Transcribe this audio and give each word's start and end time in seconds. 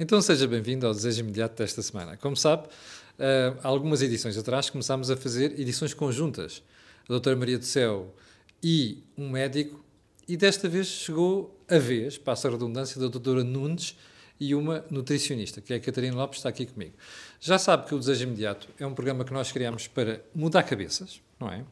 Então 0.00 0.22
seja 0.22 0.46
bem-vindo 0.46 0.86
ao 0.86 0.94
Desejo 0.94 1.22
Imediato 1.22 1.56
desta 1.56 1.82
semana. 1.82 2.16
Como 2.16 2.36
sabe, 2.36 2.68
há 3.60 3.66
algumas 3.66 4.00
edições 4.00 4.38
atrás 4.38 4.70
começámos 4.70 5.10
a 5.10 5.16
fazer 5.16 5.58
edições 5.58 5.92
conjuntas. 5.92 6.62
A 7.02 7.08
doutora 7.08 7.34
Maria 7.34 7.58
do 7.58 7.64
Céu 7.64 8.14
e 8.62 9.02
um 9.16 9.28
médico, 9.28 9.84
e 10.28 10.36
desta 10.36 10.68
vez 10.68 10.86
chegou 10.86 11.60
a 11.68 11.78
vez, 11.78 12.16
passa 12.16 12.46
a 12.46 12.52
redundância, 12.52 13.00
da 13.00 13.08
doutora 13.08 13.42
Nunes 13.42 13.96
e 14.38 14.54
uma 14.54 14.84
nutricionista, 14.88 15.60
que 15.60 15.72
é 15.72 15.76
a 15.78 15.80
Catarina 15.80 16.14
Lopes, 16.14 16.38
está 16.38 16.48
aqui 16.48 16.64
comigo. 16.64 16.94
Já 17.40 17.58
sabe 17.58 17.88
que 17.88 17.94
o 17.96 17.98
Desejo 17.98 18.22
Imediato 18.22 18.68
é 18.78 18.86
um 18.86 18.94
programa 18.94 19.24
que 19.24 19.32
nós 19.32 19.50
criamos 19.50 19.88
para 19.88 20.24
mudar 20.32 20.62
cabeças, 20.62 21.20
não 21.40 21.50
é? 21.50 21.64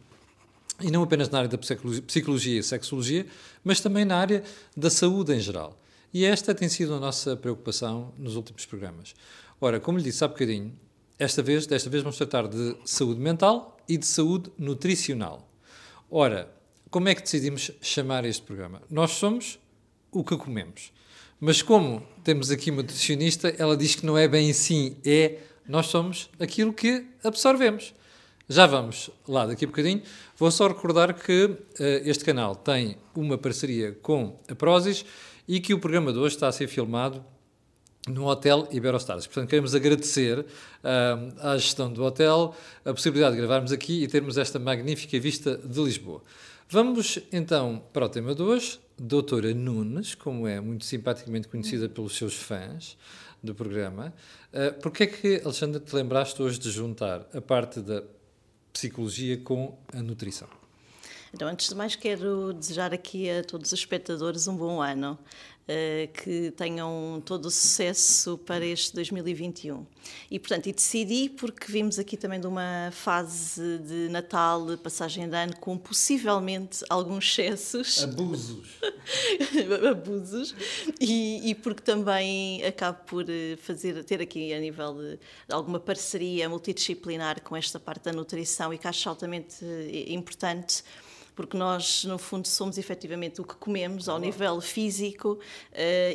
E 0.81 0.91
não 0.91 1.05
apenas 1.05 1.29
na 1.29 1.39
área 1.39 1.49
da 1.49 1.59
psicologia 1.59 2.59
e 2.59 2.63
sexologia, 2.65 3.25
mas 3.63 3.79
também 3.79 4.05
na 4.05 4.17
área 4.17 4.43
da 4.77 4.91
saúde 4.91 5.33
em 5.33 5.39
geral. 5.39 5.81
E 6.17 6.25
esta 6.25 6.55
tem 6.55 6.67
sido 6.67 6.95
a 6.95 6.99
nossa 6.99 7.37
preocupação 7.37 8.11
nos 8.17 8.37
últimos 8.37 8.65
programas. 8.65 9.15
Ora, 9.61 9.79
como 9.79 9.99
lhe 9.99 10.05
disse 10.05 10.25
há 10.25 10.29
bocadinho, 10.29 10.73
esta 11.19 11.43
vez, 11.43 11.67
desta 11.67 11.91
vez 11.91 12.03
vamos 12.03 12.17
tratar 12.17 12.49
de 12.49 12.75
saúde 12.87 13.21
mental 13.21 13.77
e 13.87 13.99
de 13.99 14.07
saúde 14.07 14.51
nutricional. 14.57 15.47
Ora, 16.11 16.51
como 16.89 17.11
é 17.11 17.15
que 17.15 17.21
decidimos 17.21 17.71
chamar 17.83 18.25
este 18.25 18.43
programa? 18.45 18.81
Nós 18.89 19.11
somos 19.11 19.59
o 20.11 20.25
que 20.25 20.39
comemos. 20.39 20.91
Mas 21.39 21.61
como 21.61 22.03
temos 22.25 22.51
aqui 22.51 22.71
uma 22.71 22.81
nutricionista, 22.81 23.55
ela 23.59 23.77
diz 23.77 23.95
que 23.95 24.07
não 24.07 24.17
é 24.17 24.27
bem 24.27 24.51
assim, 24.51 24.97
é 25.05 25.41
nós 25.69 25.89
somos 25.89 26.31
aquilo 26.41 26.73
que 26.73 27.07
absorvemos. 27.23 27.93
Já 28.49 28.67
vamos 28.67 29.11
lá 29.29 29.45
daqui 29.45 29.67
a 29.67 29.69
bocadinho. 29.69 30.01
Vou 30.39 30.51
só 30.51 30.67
recordar 30.67 31.13
que 31.13 31.45
uh, 31.45 31.59
este 32.05 32.25
canal 32.25 32.57
tem 32.57 32.97
uma 33.15 33.37
parceria 33.37 33.93
com 34.01 34.41
a 34.49 34.55
Prozis 34.55 35.05
e 35.49 35.61
que 35.61 35.75
o 35.75 35.79
programa 35.79 36.13
de 36.13 36.19
hoje 36.19 36.35
está 36.35 36.49
a 36.49 36.53
ser 36.53 36.69
filmado 36.69 37.25
no 38.09 38.27
Hotel 38.27 38.69
Iberostars. 38.71 39.27
Portanto, 39.27 39.49
queremos 39.49 39.75
agradecer 39.75 40.39
uh, 40.41 40.47
à 41.41 41.57
gestão 41.57 41.93
do 41.93 42.05
hotel 42.05 42.55
a 42.85 42.93
possibilidade 42.93 43.35
de 43.35 43.41
gravarmos 43.41 43.73
aqui 43.73 44.05
e 44.05 44.09
termos 44.09 44.39
esta 44.39 44.59
magnífica 44.59 45.19
vista 45.19 45.57
de 45.57 45.83
Lisboa. 45.83 46.23
Vamos 46.69 47.19
então 47.33 47.83
para 47.93 48.07
o 48.07 48.09
tema 48.09 48.35
de 48.35 48.43
hoje. 48.43 48.81
Doutora 48.99 49.53
Nunes, 49.53 50.15
como 50.15 50.47
é 50.47 50.59
muito 50.61 50.85
simpaticamente 50.85 51.49
conhecida 51.49 51.89
pelos 51.89 52.17
seus 52.17 52.35
fãs 52.35 52.97
do 53.43 53.55
programa, 53.55 54.15
uh, 54.53 54.81
porquê 54.81 55.05
é 55.05 55.07
que, 55.07 55.43
Alexandra, 55.45 55.81
te 55.81 55.95
lembraste 55.95 56.41
hoje 56.41 56.59
de 56.59 56.71
juntar 56.71 57.27
a 57.35 57.41
parte 57.41 57.81
da 57.81 58.03
psicologia 58.73 59.37
com 59.37 59.77
a 59.93 60.01
nutrição? 60.01 60.49
Então, 61.37 61.49
antes 61.49 61.69
de 61.69 61.75
mais, 61.75 61.95
quero 61.95 62.55
desejar 62.55 62.95
aqui 62.95 63.29
a 63.29 63.45
todos 63.45 63.71
os 63.71 63.79
espectadores 63.79 64.49
um 64.49 64.57
bom 64.57 64.81
ano. 64.81 65.19
Uh, 65.69 66.07
que 66.13 66.53
tenham 66.53 67.21
todo 67.27 67.47
o 67.47 67.51
sucesso 67.51 68.39
para 68.39 68.65
este 68.65 68.95
2021. 68.95 69.85
E, 70.31 70.39
portanto, 70.39 70.69
e 70.69 70.73
decidi 70.73 71.29
porque 71.29 71.73
vimos 71.73 71.99
aqui 71.99 72.17
também 72.17 72.39
de 72.39 72.47
uma 72.47 72.91
fase 72.93 73.79
de 73.79 74.09
Natal, 74.09 74.65
de 74.65 74.77
passagem 74.77 75.29
de 75.29 75.35
ano, 75.35 75.57
com 75.57 75.77
possivelmente 75.77 76.85
alguns 76.89 77.37
excessos. 77.37 78.05
Abusos. 78.05 78.79
Abusos. 79.91 80.55
E, 81.01 81.51
e, 81.51 81.55
porque 81.57 81.83
também 81.83 82.65
acabo 82.65 83.01
por 83.05 83.29
eh, 83.29 83.57
fazer, 83.57 84.05
ter 84.05 84.21
aqui 84.21 84.55
a 84.55 84.61
nível 84.61 84.95
de, 84.95 85.17
de 85.17 85.53
alguma 85.53 85.81
parceria 85.81 86.49
multidisciplinar 86.49 87.43
com 87.43 87.57
esta 87.57 87.81
parte 87.81 88.05
da 88.05 88.13
nutrição 88.13 88.73
e 88.73 88.79
que 88.79 88.87
acho 88.87 89.09
altamente 89.09 89.65
eh, 89.65 90.13
importante 90.13 90.85
porque 91.37 91.57
nós, 91.57 92.03
no 92.05 92.17
fundo, 92.17 92.49
somos 92.49 92.79
efetivamente 92.79 93.43
o 93.43 93.45
que 93.45 93.55
comemos 93.57 94.09
ao 94.09 94.19
nível 94.19 94.59
físico 94.63 95.33
uh, 95.33 95.39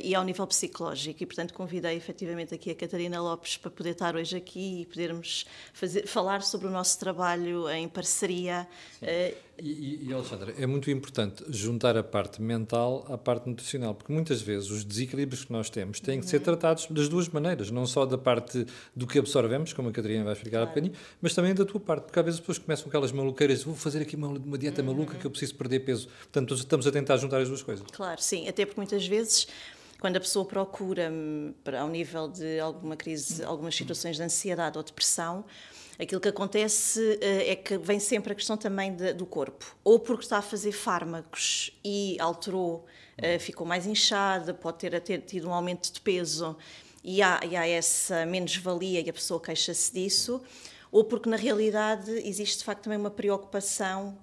e 0.03 0.15
ao 0.15 0.23
nível 0.23 0.47
psicológico. 0.47 1.21
E, 1.21 1.25
portanto, 1.27 1.53
convidei 1.53 1.95
efetivamente 1.95 2.55
aqui 2.55 2.71
a 2.71 2.75
Catarina 2.75 3.21
Lopes 3.21 3.55
para 3.55 3.69
poder 3.69 3.91
estar 3.91 4.15
hoje 4.15 4.35
aqui 4.35 4.81
e 4.81 4.85
podermos 4.87 5.45
fazer, 5.73 6.07
falar 6.07 6.41
sobre 6.41 6.67
o 6.67 6.71
nosso 6.71 6.99
trabalho 6.99 7.69
em 7.69 7.87
parceria. 7.87 8.67
Uh, 8.99 9.50
e, 9.61 10.07
e, 10.07 10.13
Alexandra, 10.13 10.53
é 10.57 10.65
muito 10.65 10.89
importante 10.89 11.43
juntar 11.49 11.95
a 11.95 12.03
parte 12.03 12.41
mental 12.41 13.05
à 13.07 13.17
parte 13.17 13.47
nutricional, 13.47 13.93
porque 13.93 14.11
muitas 14.11 14.41
vezes 14.41 14.71
os 14.71 14.83
desequilíbrios 14.83 15.45
que 15.45 15.51
nós 15.51 15.69
temos 15.69 15.99
têm 15.99 16.19
que 16.19 16.25
ser 16.25 16.37
uhum. 16.37 16.43
tratados 16.43 16.87
das 16.89 17.07
duas 17.07 17.29
maneiras, 17.29 17.69
não 17.69 17.85
só 17.85 18.05
da 18.05 18.17
parte 18.17 18.65
do 18.95 19.05
que 19.05 19.19
absorvemos, 19.19 19.71
como 19.73 19.89
a 19.89 19.91
Catarina 19.91 20.23
vai 20.23 20.33
explicar 20.33 20.57
claro. 20.57 20.71
há 20.71 20.73
bocadinho, 20.73 20.93
mas 21.21 21.35
também 21.35 21.53
da 21.53 21.63
tua 21.63 21.79
parte, 21.79 22.05
porque 22.05 22.19
às 22.19 22.25
vezes 22.25 22.39
depois 22.39 22.57
começam 22.57 22.87
aquelas 22.87 23.11
maluqueiras, 23.11 23.63
vou 23.63 23.75
fazer 23.75 24.01
aqui 24.01 24.15
uma, 24.15 24.29
uma 24.29 24.57
dieta 24.57 24.81
uhum. 24.81 24.87
maluca 24.87 25.15
que 25.15 25.25
eu 25.25 25.31
preciso 25.31 25.53
perder 25.55 25.81
peso. 25.81 26.07
Portanto, 26.07 26.55
estamos 26.55 26.87
a 26.87 26.91
tentar 26.91 27.17
juntar 27.17 27.39
as 27.39 27.47
duas 27.47 27.61
coisas. 27.61 27.85
Claro, 27.91 28.21
sim, 28.21 28.47
até 28.47 28.65
porque 28.65 28.79
muitas 28.79 29.05
vezes 29.05 29.47
quando 29.99 30.17
a 30.17 30.19
pessoa 30.19 30.43
procura 30.43 31.13
ao 31.79 31.87
nível 31.87 32.27
de 32.27 32.59
alguma 32.59 32.97
crise, 32.97 33.43
algumas 33.43 33.75
situações 33.75 34.15
de 34.15 34.23
ansiedade 34.23 34.75
ou 34.75 34.83
depressão, 34.83 35.45
Aquilo 36.01 36.19
que 36.19 36.29
acontece 36.29 37.19
eh, 37.21 37.51
é 37.51 37.55
que 37.55 37.77
vem 37.77 37.99
sempre 37.99 38.31
a 38.33 38.35
questão 38.35 38.57
também 38.57 38.95
de, 38.95 39.13
do 39.13 39.23
corpo, 39.23 39.75
ou 39.83 39.99
porque 39.99 40.23
está 40.23 40.39
a 40.39 40.41
fazer 40.41 40.71
fármacos 40.71 41.79
e 41.85 42.17
alterou, 42.19 42.87
eh, 43.19 43.37
ficou 43.37 43.67
mais 43.67 43.85
inchada, 43.85 44.51
pode 44.51 44.79
ter, 44.79 44.99
ter 44.99 45.21
tido 45.21 45.47
um 45.47 45.53
aumento 45.53 45.93
de 45.93 46.01
peso 46.01 46.57
e 47.03 47.21
há, 47.21 47.39
e 47.47 47.55
há 47.55 47.67
essa 47.67 48.25
menos-valia 48.25 48.99
e 48.99 49.11
a 49.11 49.13
pessoa 49.13 49.39
queixa-se 49.39 49.93
disso, 49.93 50.41
ou 50.91 51.03
porque 51.03 51.29
na 51.29 51.37
realidade 51.37 52.11
existe 52.27 52.57
de 52.57 52.63
facto 52.63 52.85
também 52.85 52.97
uma 52.97 53.11
preocupação 53.11 54.17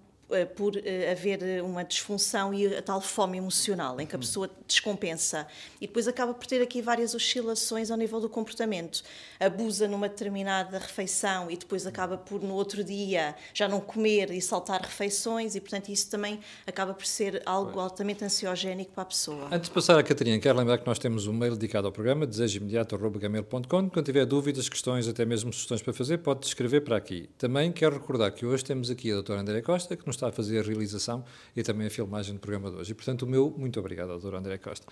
por 0.56 0.76
eh, 0.76 1.10
haver 1.10 1.42
eh, 1.42 1.62
uma 1.62 1.82
disfunção 1.82 2.52
e 2.52 2.76
a 2.76 2.82
tal 2.82 3.00
fome 3.00 3.38
emocional, 3.38 3.98
em 3.98 4.06
que 4.06 4.14
a 4.14 4.18
pessoa 4.18 4.50
descompensa. 4.66 5.46
E 5.80 5.86
depois 5.86 6.06
acaba 6.06 6.34
por 6.34 6.46
ter 6.46 6.60
aqui 6.60 6.82
várias 6.82 7.14
oscilações 7.14 7.90
ao 7.90 7.96
nível 7.96 8.20
do 8.20 8.28
comportamento. 8.28 9.02
Abusa 9.40 9.88
numa 9.88 10.08
determinada 10.08 10.78
refeição 10.78 11.50
e 11.50 11.56
depois 11.56 11.86
acaba 11.86 12.18
por, 12.18 12.42
no 12.42 12.54
outro 12.54 12.84
dia, 12.84 13.34
já 13.54 13.66
não 13.66 13.80
comer 13.80 14.30
e 14.30 14.42
saltar 14.42 14.82
refeições, 14.82 15.54
e 15.54 15.60
portanto 15.60 15.88
isso 15.88 16.10
também 16.10 16.40
acaba 16.66 16.92
por 16.92 17.06
ser 17.06 17.42
algo 17.46 17.80
altamente 17.80 18.22
ansiogénico 18.22 18.92
para 18.92 19.04
a 19.04 19.06
pessoa. 19.06 19.48
Antes 19.50 19.68
de 19.68 19.74
passar 19.74 19.98
à 19.98 20.02
Catarina, 20.02 20.38
quero 20.38 20.58
lembrar 20.58 20.76
que 20.76 20.86
nós 20.86 20.98
temos 20.98 21.26
um 21.26 21.32
mail 21.32 21.54
dedicado 21.54 21.86
ao 21.86 21.92
programa, 21.92 22.26
desejoimediato.com. 22.26 23.88
Quando 23.88 24.02
tiver 24.04 24.26
dúvidas, 24.26 24.68
questões, 24.68 25.08
até 25.08 25.24
mesmo 25.24 25.52
sugestões 25.52 25.80
para 25.80 25.94
fazer, 25.94 26.18
pode 26.18 26.46
escrever 26.46 26.82
para 26.82 26.96
aqui. 26.96 27.30
Também 27.38 27.72
quero 27.72 27.94
recordar 27.94 28.30
que 28.32 28.44
hoje 28.44 28.62
temos 28.62 28.90
aqui 28.90 29.10
a 29.10 29.14
doutora 29.14 29.40
André 29.40 29.62
Costa, 29.62 29.96
que 29.96 30.06
nos 30.06 30.17
está 30.18 30.28
a 30.28 30.32
fazer 30.32 30.60
a 30.60 30.62
realização 30.62 31.24
e 31.56 31.62
também 31.62 31.86
a 31.86 31.90
filmagem 31.90 32.34
do 32.34 32.40
programa 32.40 32.70
de 32.70 32.76
hoje. 32.76 32.92
E, 32.92 32.94
portanto, 32.94 33.22
o 33.22 33.26
meu 33.26 33.54
muito 33.56 33.78
obrigado 33.78 34.10
ao 34.10 34.18
Dr. 34.18 34.34
André 34.34 34.58
Costa. 34.58 34.86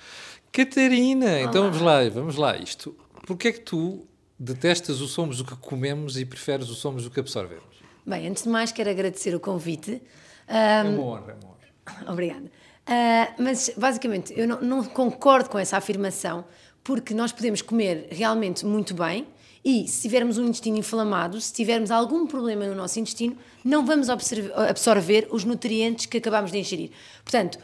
Catarina, 0.52 1.26
Olá. 1.26 1.40
então 1.42 1.64
vamos 1.64 1.80
lá, 1.80 2.08
vamos 2.08 2.36
lá 2.36 2.56
isto. 2.56 2.96
Porquê 3.26 3.48
é 3.48 3.52
que 3.52 3.60
tu 3.60 4.06
detestas 4.38 5.00
o 5.00 5.06
somos 5.06 5.40
o 5.40 5.44
que 5.44 5.56
comemos 5.56 6.16
e 6.16 6.24
preferes 6.24 6.68
o 6.68 6.74
somos 6.74 7.06
o 7.06 7.10
que 7.10 7.20
absorvemos? 7.20 7.64
Bem, 8.06 8.28
antes 8.28 8.44
de 8.44 8.48
mais 8.48 8.70
quero 8.70 8.88
agradecer 8.88 9.34
o 9.34 9.40
convite. 9.40 10.00
Um, 10.48 10.54
é 10.54 10.82
uma 10.82 11.02
honra, 11.02 11.32
é 11.32 11.44
uma 11.44 11.52
honra. 11.52 11.56
Obrigada. 12.12 12.46
Uh, 12.46 13.42
mas, 13.42 13.72
basicamente, 13.76 14.32
eu 14.38 14.46
não, 14.46 14.60
não 14.60 14.84
concordo 14.84 15.50
com 15.50 15.58
essa 15.58 15.76
afirmação, 15.76 16.44
porque 16.84 17.12
nós 17.12 17.32
podemos 17.32 17.60
comer 17.62 18.06
realmente 18.12 18.64
muito 18.64 18.94
bem, 18.94 19.26
e 19.66 19.88
se 19.88 20.02
tivermos 20.02 20.38
um 20.38 20.44
intestino 20.44 20.78
inflamado, 20.78 21.40
se 21.40 21.52
tivermos 21.52 21.90
algum 21.90 22.24
problema 22.24 22.64
no 22.68 22.74
nosso 22.76 23.00
intestino, 23.00 23.36
não 23.64 23.84
vamos 23.84 24.08
absorver 24.08 25.26
os 25.32 25.42
nutrientes 25.42 26.06
que 26.06 26.18
acabamos 26.18 26.52
de 26.52 26.58
ingerir. 26.58 26.90
Portanto, 27.24 27.58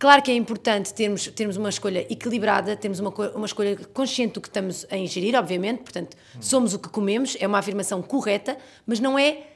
Claro 0.00 0.22
que 0.22 0.30
é 0.30 0.34
importante 0.34 0.94
termos, 0.94 1.26
termos 1.26 1.56
uma 1.56 1.70
escolha 1.70 2.06
equilibrada, 2.08 2.76
termos 2.76 3.00
uma, 3.00 3.10
uma 3.34 3.46
escolha 3.46 3.74
consciente 3.92 4.34
do 4.34 4.40
que 4.40 4.46
estamos 4.46 4.86
a 4.92 4.96
ingerir, 4.96 5.34
obviamente, 5.34 5.80
portanto, 5.80 6.16
somos 6.40 6.72
o 6.72 6.78
que 6.78 6.88
comemos, 6.88 7.36
é 7.40 7.48
uma 7.48 7.58
afirmação 7.58 8.00
correta, 8.00 8.56
mas 8.86 9.00
não 9.00 9.18
é 9.18 9.48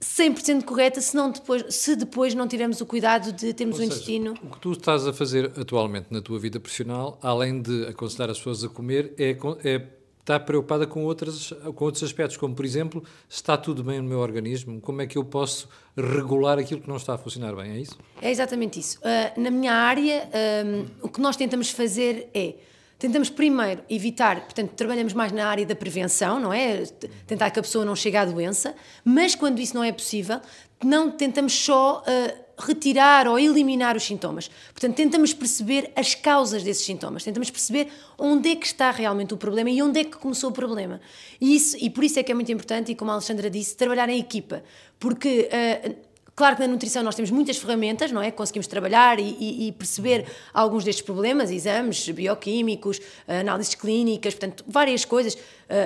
100% 0.00 0.62
correta 0.62 1.00
se, 1.00 1.16
não 1.16 1.32
depois, 1.32 1.74
se 1.74 1.96
depois 1.96 2.36
não 2.36 2.46
tivermos 2.46 2.80
o 2.80 2.86
cuidado 2.86 3.32
de 3.32 3.52
termos 3.52 3.80
Ou 3.80 3.84
um 3.84 3.88
seja, 3.88 3.96
intestino. 3.96 4.34
O 4.44 4.50
que 4.50 4.60
tu 4.60 4.70
estás 4.70 5.04
a 5.08 5.12
fazer 5.12 5.46
atualmente 5.58 6.06
na 6.10 6.22
tua 6.22 6.38
vida 6.38 6.60
profissional, 6.60 7.18
além 7.20 7.60
de 7.60 7.86
aconselhar 7.86 8.30
as 8.30 8.38
pessoas 8.38 8.62
a 8.62 8.68
comer, 8.68 9.12
é, 9.18 9.36
é 9.64 9.99
está 10.20 10.38
preocupada 10.38 10.86
com, 10.86 11.04
outras, 11.04 11.52
com 11.74 11.84
outros 11.84 12.02
aspectos, 12.02 12.36
como 12.36 12.54
por 12.54 12.64
exemplo, 12.64 13.02
está 13.28 13.56
tudo 13.56 13.82
bem 13.82 14.00
no 14.00 14.08
meu 14.08 14.18
organismo? 14.18 14.80
Como 14.80 15.02
é 15.02 15.06
que 15.06 15.18
eu 15.18 15.24
posso 15.24 15.68
regular 15.96 16.58
aquilo 16.58 16.80
que 16.80 16.88
não 16.88 16.96
está 16.96 17.14
a 17.14 17.18
funcionar 17.18 17.54
bem? 17.54 17.72
É 17.72 17.78
isso? 17.78 17.98
É 18.20 18.30
exatamente 18.30 18.78
isso. 18.78 18.98
Uh, 18.98 19.40
na 19.40 19.50
minha 19.50 19.72
área, 19.72 20.28
um, 20.64 20.86
o 21.02 21.08
que 21.08 21.20
nós 21.20 21.36
tentamos 21.36 21.70
fazer 21.70 22.30
é 22.34 22.54
tentamos 22.98 23.30
primeiro 23.30 23.82
evitar, 23.88 24.42
portanto, 24.42 24.72
trabalhamos 24.72 25.14
mais 25.14 25.32
na 25.32 25.46
área 25.46 25.64
da 25.64 25.74
prevenção, 25.74 26.38
não 26.38 26.52
é? 26.52 26.84
Tentar 27.26 27.50
que 27.50 27.58
a 27.58 27.62
pessoa 27.62 27.82
não 27.82 27.96
chegue 27.96 28.18
à 28.18 28.26
doença, 28.26 28.74
mas 29.02 29.34
quando 29.34 29.58
isso 29.58 29.74
não 29.74 29.82
é 29.82 29.90
possível, 29.90 30.38
não 30.84 31.10
tentamos 31.10 31.54
só 31.54 32.02
uh, 32.02 32.49
retirar 32.60 33.26
ou 33.26 33.38
eliminar 33.38 33.96
os 33.96 34.04
sintomas. 34.04 34.50
Portanto, 34.72 34.94
tentamos 34.94 35.32
perceber 35.32 35.90
as 35.96 36.14
causas 36.14 36.62
desses 36.62 36.84
sintomas, 36.84 37.24
tentamos 37.24 37.50
perceber 37.50 37.88
onde 38.18 38.50
é 38.50 38.56
que 38.56 38.66
está 38.66 38.90
realmente 38.90 39.34
o 39.34 39.36
problema 39.36 39.70
e 39.70 39.82
onde 39.82 40.00
é 40.00 40.04
que 40.04 40.16
começou 40.16 40.50
o 40.50 40.52
problema. 40.52 41.00
E, 41.40 41.56
isso, 41.56 41.76
e 41.80 41.90
por 41.90 42.04
isso 42.04 42.18
é 42.18 42.22
que 42.22 42.30
é 42.30 42.34
muito 42.34 42.52
importante, 42.52 42.92
e 42.92 42.94
como 42.94 43.10
a 43.10 43.14
Alexandra 43.14 43.50
disse, 43.50 43.76
trabalhar 43.76 44.08
em 44.08 44.18
equipa, 44.18 44.62
porque. 44.98 45.48
Uh, 45.52 46.10
Claro 46.40 46.56
que 46.56 46.62
na 46.62 46.68
nutrição 46.68 47.02
nós 47.02 47.14
temos 47.14 47.30
muitas 47.30 47.58
ferramentas, 47.58 48.10
não 48.10 48.22
é? 48.22 48.30
Conseguimos 48.30 48.66
trabalhar 48.66 49.20
e, 49.20 49.36
e, 49.38 49.68
e 49.68 49.72
perceber 49.72 50.24
alguns 50.54 50.84
destes 50.84 51.04
problemas, 51.04 51.50
exames 51.50 52.08
bioquímicos, 52.08 52.98
análises 53.28 53.74
clínicas, 53.74 54.32
portanto, 54.32 54.64
várias 54.66 55.04
coisas, 55.04 55.36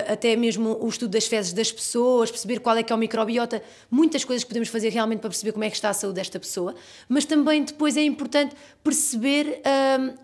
até 0.08 0.34
mesmo 0.36 0.78
o 0.80 0.88
estudo 0.88 1.10
das 1.10 1.26
fezes 1.26 1.52
das 1.52 1.70
pessoas, 1.70 2.30
perceber 2.30 2.60
qual 2.60 2.76
é 2.76 2.82
que 2.82 2.92
é 2.92 2.96
o 2.96 2.98
microbiota, 2.98 3.62
muitas 3.90 4.24
coisas 4.24 4.42
que 4.42 4.48
podemos 4.48 4.68
fazer 4.68 4.88
realmente 4.90 5.20
para 5.20 5.30
perceber 5.30 5.52
como 5.52 5.64
é 5.64 5.70
que 5.70 5.76
está 5.76 5.90
a 5.90 5.94
saúde 5.94 6.16
desta 6.16 6.38
pessoa, 6.40 6.74
mas 7.08 7.24
também 7.24 7.62
depois 7.64 7.96
é 7.96 8.02
importante 8.02 8.54
perceber 8.82 9.60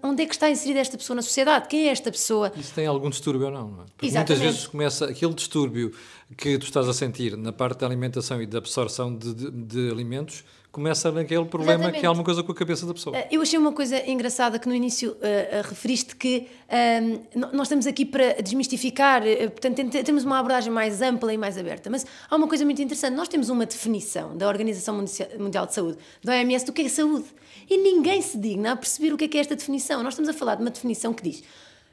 um, 0.03 0.09
onde 0.11 0.23
é 0.23 0.27
que 0.27 0.35
está 0.35 0.51
inserida 0.51 0.81
esta 0.81 0.97
pessoa 0.97 1.17
na 1.17 1.23
sociedade, 1.23 1.69
quem 1.69 1.89
é 1.89 1.93
esta 1.93 2.11
pessoa. 2.11 2.53
Isso 2.57 2.75
tem 2.75 2.87
algum 2.87 3.11
distúrbio 3.11 3.47
ou 3.47 3.53
não, 3.53 3.69
não 3.69 3.83
é? 3.83 3.87
Porque 3.97 4.11
muitas 4.11 4.39
vezes 4.39 4.67
começa 4.67 5.07
aquele 5.07 5.35
distúrbio 5.35 5.93
que 6.37 6.59
tu 6.59 6.65
estás 6.65 6.89
a 6.89 6.95
sentir 6.95 7.37
na 7.37 7.53
parte 7.53 7.81
da 7.81 7.87
alimentação 7.87 8.41
e 8.41 8.47
da 8.47 8.59
absorção 8.59 9.17
de, 9.17 9.35
de, 9.35 9.51
de 9.51 9.91
alimentos 9.91 10.45
começa 10.73 11.11
naquele 11.11 11.45
problema 11.45 11.75
Exatamente. 11.75 12.01
que 12.01 12.07
é 12.07 12.09
alguma 12.09 12.25
coisa 12.25 12.43
com 12.43 12.53
a 12.53 12.55
cabeça 12.55 12.87
da 12.87 12.95
pessoa. 12.95 13.17
Eh, 13.17 13.29
eu 13.33 13.43
achei 13.43 13.59
uma 13.59 13.73
coisa 13.73 14.09
engraçada 14.09 14.59
que 14.59 14.69
no 14.69 14.75
início 14.75 15.13
uh, 15.13 15.69
referiste 15.69 16.15
que 16.15 16.47
uh, 16.69 17.51
nós 17.53 17.63
estamos 17.63 17.87
aqui 17.87 18.05
para 18.05 18.41
desmistificar, 18.41 19.23
uh, 19.23 19.51
portanto 19.51 19.91
temos 20.05 20.25
uma 20.25 20.39
abordagem 20.39 20.73
mais 20.73 21.03
ampla 21.03 21.33
e 21.35 21.39
mais 21.39 21.59
aberta, 21.59 21.91
mas 21.91 22.07
há 22.29 22.37
uma 22.37 22.47
coisa 22.47 22.65
muito 22.65 22.81
interessante, 22.81 23.15
nós 23.15 23.29
temos 23.29 23.49
uma 23.49 23.67
definição 23.67 24.37
da 24.37 24.47
Organização 24.47 25.05
Mundial 25.39 25.67
de 25.67 25.75
Saúde, 25.75 25.99
da 26.23 26.33
OMS, 26.35 26.65
do 26.65 26.73
que 26.73 26.83
é 26.83 26.89
saúde, 26.89 27.27
e 27.69 27.77
ninguém 27.77 28.23
se 28.23 28.39
digna 28.39 28.73
a 28.73 28.77
perceber 28.77 29.13
o 29.13 29.17
que 29.17 29.25
é, 29.25 29.29
que 29.29 29.39
é 29.39 29.41
esta 29.41 29.57
definição. 29.57 30.03
Nós 30.03 30.15
estamos 30.15 30.29
a 30.29 30.33
falar 30.33 30.55
de 30.55 30.63
uma 30.63 30.71
definição 30.71 31.13
que 31.13 31.23
diz 31.23 31.43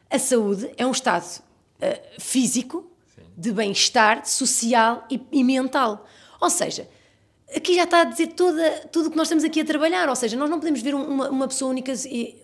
a 0.09 0.19
saúde 0.19 0.69
é 0.77 0.85
um 0.85 0.91
estado 0.91 1.41
físico, 2.17 2.89
Sim. 3.13 3.21
de 3.35 3.51
bem-estar 3.51 4.25
social 4.25 5.05
e, 5.11 5.21
e 5.31 5.43
mental. 5.43 6.07
Ou 6.39 6.49
seja, 6.49 6.87
aqui 7.55 7.75
já 7.75 7.83
está 7.83 8.01
a 8.01 8.03
dizer 8.03 8.27
toda, 8.27 8.69
tudo 8.91 9.07
o 9.07 9.11
que 9.11 9.17
nós 9.17 9.27
estamos 9.27 9.43
aqui 9.43 9.61
a 9.61 9.65
trabalhar, 9.65 10.09
ou 10.09 10.15
seja, 10.15 10.35
nós 10.35 10.49
não 10.49 10.59
podemos 10.59 10.81
ver 10.81 10.93
uma, 10.93 11.29
uma 11.29 11.47
pessoa 11.47 11.71
única, 11.71 11.93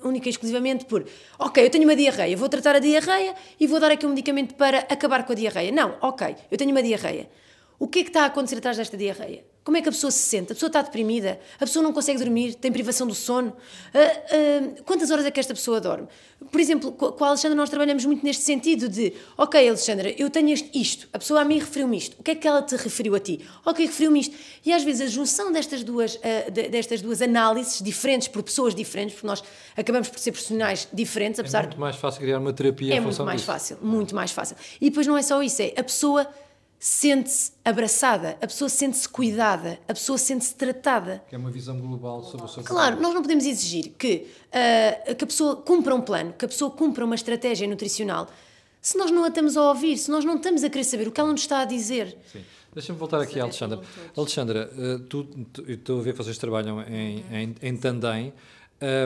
única 0.03 0.27
e 0.27 0.29
exclusivamente 0.29 0.85
por, 0.85 1.05
ok, 1.37 1.65
eu 1.65 1.69
tenho 1.69 1.83
uma 1.83 1.95
diarreia, 1.95 2.37
vou 2.37 2.49
tratar 2.49 2.75
a 2.75 2.79
diarreia 2.79 3.35
e 3.59 3.67
vou 3.67 3.79
dar 3.79 3.91
aqui 3.91 4.05
um 4.05 4.09
medicamento 4.09 4.55
para 4.55 4.79
acabar 4.79 5.25
com 5.25 5.33
a 5.33 5.35
diarreia. 5.35 5.71
Não, 5.71 5.97
ok, 6.01 6.35
eu 6.49 6.57
tenho 6.57 6.71
uma 6.71 6.81
diarreia. 6.81 7.29
O 7.77 7.87
que 7.87 7.99
é 7.99 8.03
que 8.03 8.09
está 8.09 8.23
a 8.23 8.25
acontecer 8.27 8.57
atrás 8.57 8.77
desta 8.77 8.95
diarreia? 8.95 9.52
Como 9.63 9.77
é 9.77 9.81
que 9.81 9.87
a 9.87 9.91
pessoa 9.91 10.11
se 10.11 10.19
sente? 10.19 10.51
A 10.51 10.55
pessoa 10.55 10.67
está 10.67 10.81
deprimida? 10.81 11.39
A 11.55 11.59
pessoa 11.65 11.81
não 11.81 11.93
consegue 11.93 12.19
dormir? 12.19 12.55
Tem 12.55 12.71
privação 12.71 13.07
do 13.07 13.15
sono? 13.15 13.49
Uh, 13.49 14.77
uh, 14.79 14.83
quantas 14.83 15.09
horas 15.09 15.25
é 15.25 15.31
que 15.31 15.39
esta 15.39 15.53
pessoa 15.53 15.79
dorme? 15.79 16.07
Por 16.51 16.59
exemplo, 16.59 16.91
com 16.91 17.23
a 17.23 17.29
Alexandra 17.29 17.55
nós 17.55 17.69
trabalhamos 17.69 18.03
muito 18.05 18.25
neste 18.25 18.43
sentido 18.43 18.89
de 18.89 19.13
ok, 19.37 19.65
Alexandra, 19.65 20.13
eu 20.17 20.29
tenho 20.29 20.53
isto, 20.73 21.07
a 21.13 21.17
pessoa 21.17 21.39
a 21.39 21.45
mim 21.45 21.57
referiu-me 21.59 21.95
isto, 21.95 22.17
o 22.19 22.23
que 22.23 22.31
é 22.31 22.35
que 22.35 22.45
ela 22.45 22.61
te 22.61 22.75
referiu 22.75 23.15
a 23.15 23.19
ti? 23.19 23.39
Ok, 23.65 23.85
referiu-me 23.85 24.19
isto. 24.19 24.35
E 24.65 24.73
às 24.73 24.83
vezes 24.83 25.01
a 25.01 25.05
junção 25.07 25.51
destas 25.53 25.81
duas, 25.81 26.15
uh, 26.15 26.51
destas 26.51 27.01
duas 27.01 27.21
análises 27.21 27.81
diferentes 27.81 28.27
por 28.27 28.43
pessoas 28.43 28.75
diferentes, 28.75 29.15
porque 29.15 29.27
nós 29.27 29.41
acabamos 29.77 30.09
por 30.09 30.19
ser 30.19 30.33
profissionais 30.33 30.87
diferentes, 30.91 31.39
apesar... 31.39 31.59
É 31.59 31.67
muito 31.67 31.79
mais 31.79 31.95
fácil 31.95 32.19
criar 32.19 32.39
uma 32.39 32.51
terapia 32.51 32.95
É 32.95 32.99
muito 32.99 33.23
mais 33.23 33.37
disso. 33.37 33.45
fácil, 33.45 33.77
muito 33.81 34.13
mais 34.13 34.31
fácil. 34.31 34.57
E 34.81 34.89
depois 34.89 35.07
não 35.07 35.17
é 35.17 35.21
só 35.21 35.41
isso, 35.41 35.61
é 35.61 35.73
a 35.77 35.83
pessoa 35.83 36.27
sente-se 36.83 37.53
abraçada, 37.63 38.37
a 38.41 38.45
pessoa 38.45 38.67
sente-se 38.67 39.07
cuidada, 39.07 39.79
a 39.87 39.93
pessoa 39.93 40.17
sente-se 40.17 40.53
tratada. 40.53 41.23
Que 41.29 41.35
é 41.35 41.37
uma 41.37 41.49
visão 41.49 41.79
global 41.79 42.21
sobre 42.25 42.45
o 42.45 42.49
seu 42.49 42.61
Claro, 42.61 42.99
nós 42.99 43.13
não 43.13 43.21
podemos 43.21 43.45
exigir 43.45 43.93
que, 43.97 44.27
uh, 44.49 45.15
que 45.15 45.23
a 45.23 45.27
pessoa 45.27 45.55
cumpra 45.55 45.95
um 45.95 46.01
plano, 46.01 46.33
que 46.33 46.43
a 46.43 46.47
pessoa 46.49 46.69
cumpra 46.69 47.05
uma 47.05 47.15
estratégia 47.15 47.65
nutricional, 47.69 48.27
se 48.81 48.97
nós 48.97 49.11
não 49.11 49.23
a 49.23 49.29
estamos 49.29 49.55
a 49.55 49.61
ouvir, 49.69 49.97
se 49.97 50.11
nós 50.11 50.25
não 50.25 50.35
estamos 50.35 50.61
a 50.61 50.69
querer 50.69 50.83
saber 50.83 51.07
o 51.07 51.11
que 51.13 51.21
ela 51.21 51.31
nos 51.31 51.39
está 51.39 51.61
a 51.61 51.65
dizer. 51.65 52.17
Sim. 52.29 52.43
Deixa-me 52.73 52.99
voltar 52.99 53.21
aqui, 53.21 53.39
Alexandra. 53.39 53.79
Alexandra, 54.17 54.69
uh, 54.75 54.99
tu, 55.03 55.23
tu, 55.53 55.71
estou 55.71 56.01
a 56.01 56.03
ver 56.03 56.11
que 56.11 56.17
vocês 56.17 56.37
trabalham 56.37 56.81
em, 56.81 57.23
em, 57.31 57.55
em 57.61 57.77
Tandem. 57.77 58.33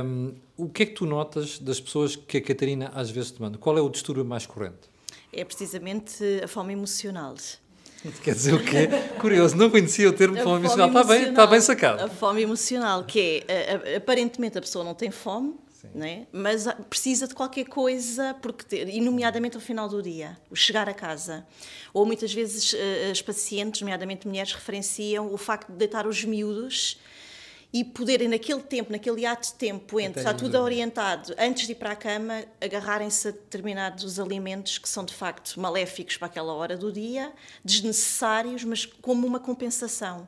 Um, 0.04 0.34
o 0.58 0.68
que 0.68 0.82
é 0.82 0.86
que 0.88 0.94
tu 0.94 1.06
notas 1.06 1.60
das 1.60 1.80
pessoas 1.80 2.16
que 2.16 2.38
a 2.38 2.42
Catarina 2.42 2.92
às 2.96 3.12
vezes 3.12 3.30
demanda? 3.30 3.60
Qual 3.60 3.78
é 3.78 3.82
o 3.82 3.90
distúrbio 3.90 4.26
mais 4.26 4.48
corrente? 4.48 4.90
É 5.32 5.46
precisamente 5.46 6.24
a 6.44 6.48
fome 6.48 6.74
emocional. 6.74 7.36
Quer 8.24 8.34
dizer 8.34 8.54
o 8.54 8.64
quê? 8.64 8.88
Curioso, 9.20 9.56
não 9.56 9.70
conhecia 9.70 10.10
o 10.10 10.14
termo 10.14 10.38
fome, 10.38 10.66
emocional. 10.66 10.88
Está 10.88 11.04
bem, 11.04 11.30
está 11.30 11.48
bem 11.48 11.62
sacado. 11.62 12.04
A 12.04 12.10
fome 12.10 12.42
emocional, 12.42 13.04
que 13.04 13.44
é, 13.48 13.96
aparentemente 13.98 14.58
a 14.58 14.62
pessoa 14.62 14.84
não 14.84 14.94
tem 14.94 15.12
fome, 15.12 15.56
né? 15.94 16.28
mas 16.32 16.68
precisa 16.90 17.28
de 17.28 17.34
qualquer 17.34 17.66
coisa, 17.66 18.36
porque, 18.42 18.76
e 18.76 19.02
nomeadamente 19.02 19.56
ao 19.56 19.62
final 19.62 19.88
do 19.88 20.02
dia, 20.02 20.38
o 20.50 20.56
chegar 20.56 20.88
a 20.90 20.94
casa. 20.94 21.46
Ou 21.94 22.06
muitas 22.06 22.34
vezes 22.34 22.74
eh, 22.74 23.10
as 23.12 23.22
pacientes, 23.22 23.82
nomeadamente 23.82 24.28
mulheres, 24.28 24.54
referenciam 24.54 25.34
o 25.34 25.38
facto 25.38 25.72
de 25.72 25.78
deitar 25.78 26.06
os 26.06 26.24
miúdos 26.24 27.00
e 27.72 27.84
poderem, 27.84 28.28
naquele 28.28 28.62
tempo, 28.62 28.92
naquele 28.92 29.25
ato 29.25 29.50
de 29.50 29.54
tempo 29.56 30.00
entre, 30.00 30.22
está 30.22 30.34
tudo 30.34 30.58
orientado, 30.58 31.36
antes 31.38 31.66
de 31.66 31.74
ir 31.74 31.75
para 31.75 31.92
a 31.92 31.96
cama, 31.96 32.46
agarrarem-se 32.62 33.28
a 33.28 33.31
determinados 33.31 34.19
alimentos 34.19 34.78
que 34.78 34.88
são 34.88 35.04
de 35.04 35.14
facto 35.14 35.60
maléficos 35.60 36.16
para 36.18 36.28
aquela 36.28 36.54
hora 36.54 36.78
do 36.78 36.92
dia, 36.92 37.31
desnecessários, 37.64 38.64
mas 38.64 38.86
como 38.86 39.28
uma 39.28 39.40
compensação, 39.40 40.28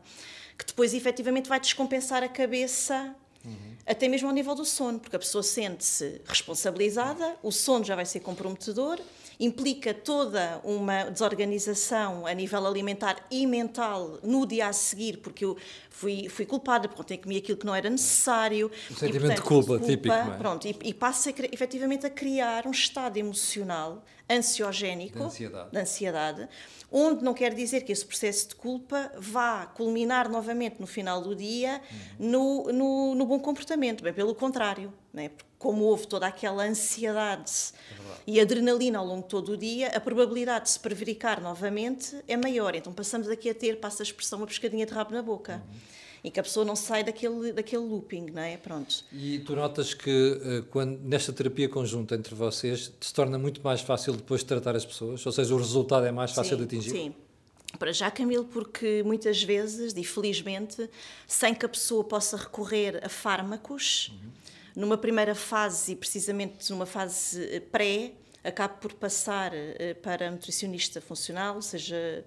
que 0.57 0.65
depois 0.65 0.93
efetivamente 0.93 1.47
vai 1.47 1.59
descompensar 1.59 2.23
a 2.23 2.27
cabeça. 2.27 3.15
Uhum. 3.45 3.77
Até 3.85 4.07
mesmo 4.07 4.27
ao 4.27 4.33
nível 4.33 4.53
do 4.53 4.65
sono, 4.65 4.99
porque 4.99 5.15
a 5.15 5.19
pessoa 5.19 5.41
sente-se 5.41 6.21
responsabilizada, 6.25 7.37
o 7.41 7.51
sono 7.51 7.85
já 7.85 7.95
vai 7.95 8.05
ser 8.05 8.19
comprometedor, 8.19 8.99
implica 9.39 9.93
toda 9.93 10.59
uma 10.63 11.05
desorganização 11.05 12.27
a 12.27 12.33
nível 12.33 12.67
alimentar 12.67 13.25
e 13.31 13.47
mental 13.47 14.19
no 14.21 14.45
dia 14.45 14.67
a 14.67 14.73
seguir, 14.73 15.17
porque 15.17 15.45
eu 15.45 15.55
fui, 15.89 16.27
fui 16.27 16.45
culpada, 16.45 16.89
porque 16.89 17.01
ontem 17.01 17.17
comi 17.17 17.37
aquilo 17.37 17.57
que 17.57 17.65
não 17.65 17.73
era 17.73 17.89
necessário. 17.89 18.69
O 18.89 18.93
sentimento 18.93 19.31
e, 19.31 19.35
de 19.35 19.41
culpa, 19.41 19.77
culpa 19.77 19.85
típico. 19.85 20.13
É? 20.13 20.37
Pronto, 20.37 20.67
e, 20.67 20.75
e 20.83 20.93
passa 20.93 21.33
efetivamente 21.51 22.05
a 22.05 22.09
criar 22.09 22.67
um 22.67 22.71
estado 22.71 23.15
emocional 23.15 24.03
ansiogénico, 24.29 25.17
de 25.17 25.23
ansiedade. 25.23 25.71
de 25.71 25.77
ansiedade, 25.77 26.49
onde 26.91 27.23
não 27.23 27.33
quer 27.33 27.53
dizer 27.53 27.81
que 27.81 27.91
esse 27.91 28.05
processo 28.05 28.49
de 28.49 28.55
culpa 28.55 29.11
vá 29.17 29.65
culminar 29.65 30.29
novamente 30.29 30.77
no 30.79 30.87
final 30.87 31.21
do 31.21 31.35
dia 31.35 31.81
uhum. 32.19 32.29
no, 32.29 32.63
no, 32.71 33.15
no, 33.15 33.25
bom 33.25 33.39
comportamento, 33.39 34.03
bem 34.03 34.13
pelo 34.13 34.35
contrário, 34.35 34.93
né? 35.13 35.31
como 35.57 35.83
houve 35.83 36.07
toda 36.07 36.25
aquela 36.25 36.63
ansiedade 36.63 37.73
é 37.91 37.99
e 38.25 38.39
adrenalina 38.39 38.99
ao 38.99 39.05
longo 39.05 39.23
de 39.23 39.29
todo 39.29 39.53
o 39.53 39.57
dia, 39.57 39.89
a 39.89 39.99
probabilidade 39.99 40.65
de 40.65 40.71
se 40.71 40.79
prevaricar 40.79 41.41
novamente 41.41 42.23
é 42.27 42.37
maior. 42.37 42.75
Então 42.75 42.93
passamos 42.93 43.27
aqui 43.27 43.49
a 43.49 43.55
ter, 43.55 43.79
passa 43.79 44.01
a 44.01 44.05
expressão, 44.05 44.39
uma 44.39 44.47
pescadinha 44.47 44.85
de 44.85 44.93
rabo 44.93 45.13
na 45.13 45.21
boca. 45.21 45.61
Uhum 45.67 45.99
e 46.23 46.29
que 46.29 46.39
a 46.39 46.43
pessoa 46.43 46.65
não 46.65 46.75
sai 46.75 47.03
daquele, 47.03 47.53
daquele 47.53 47.83
looping, 47.83 48.27
não 48.31 48.41
é? 48.41 48.57
Pronto. 48.57 49.03
E 49.11 49.39
tu 49.39 49.55
notas 49.55 49.93
que 49.93 50.39
eh, 50.43 50.63
quando, 50.69 50.99
nesta 51.01 51.31
terapia 51.31 51.69
conjunta 51.69 52.15
entre 52.15 52.35
vocês 52.35 52.91
se 52.99 53.13
torna 53.13 53.37
muito 53.37 53.61
mais 53.61 53.81
fácil 53.81 54.13
depois 54.13 54.41
de 54.41 54.47
tratar 54.47 54.75
as 54.75 54.85
pessoas? 54.85 55.25
Ou 55.25 55.31
seja, 55.31 55.53
o 55.53 55.57
resultado 55.57 56.05
é 56.05 56.11
mais 56.11 56.31
fácil 56.31 56.57
sim, 56.57 56.57
de 56.57 56.63
atingir? 56.63 56.89
Sim. 56.89 57.15
Para 57.77 57.93
já, 57.93 58.09
Camilo, 58.09 58.45
porque 58.45 59.03
muitas 59.03 59.43
vezes, 59.43 59.93
e 59.95 60.03
felizmente, 60.03 60.89
sem 61.27 61.53
que 61.53 61.65
a 61.65 61.69
pessoa 61.69 62.03
possa 62.03 62.35
recorrer 62.35 62.99
a 63.03 63.09
fármacos, 63.09 64.11
uhum. 64.11 64.29
numa 64.75 64.97
primeira 64.97 65.35
fase, 65.35 65.95
precisamente 65.95 66.69
numa 66.71 66.87
fase 66.87 67.43
eh, 67.43 67.59
pré, 67.59 68.13
acaba 68.43 68.73
por 68.73 68.93
passar 68.93 69.51
uh, 69.51 69.95
para 70.01 70.31
nutricionista 70.31 71.01
funcional, 71.01 71.55
ou 71.55 71.61
seja, 71.61 72.23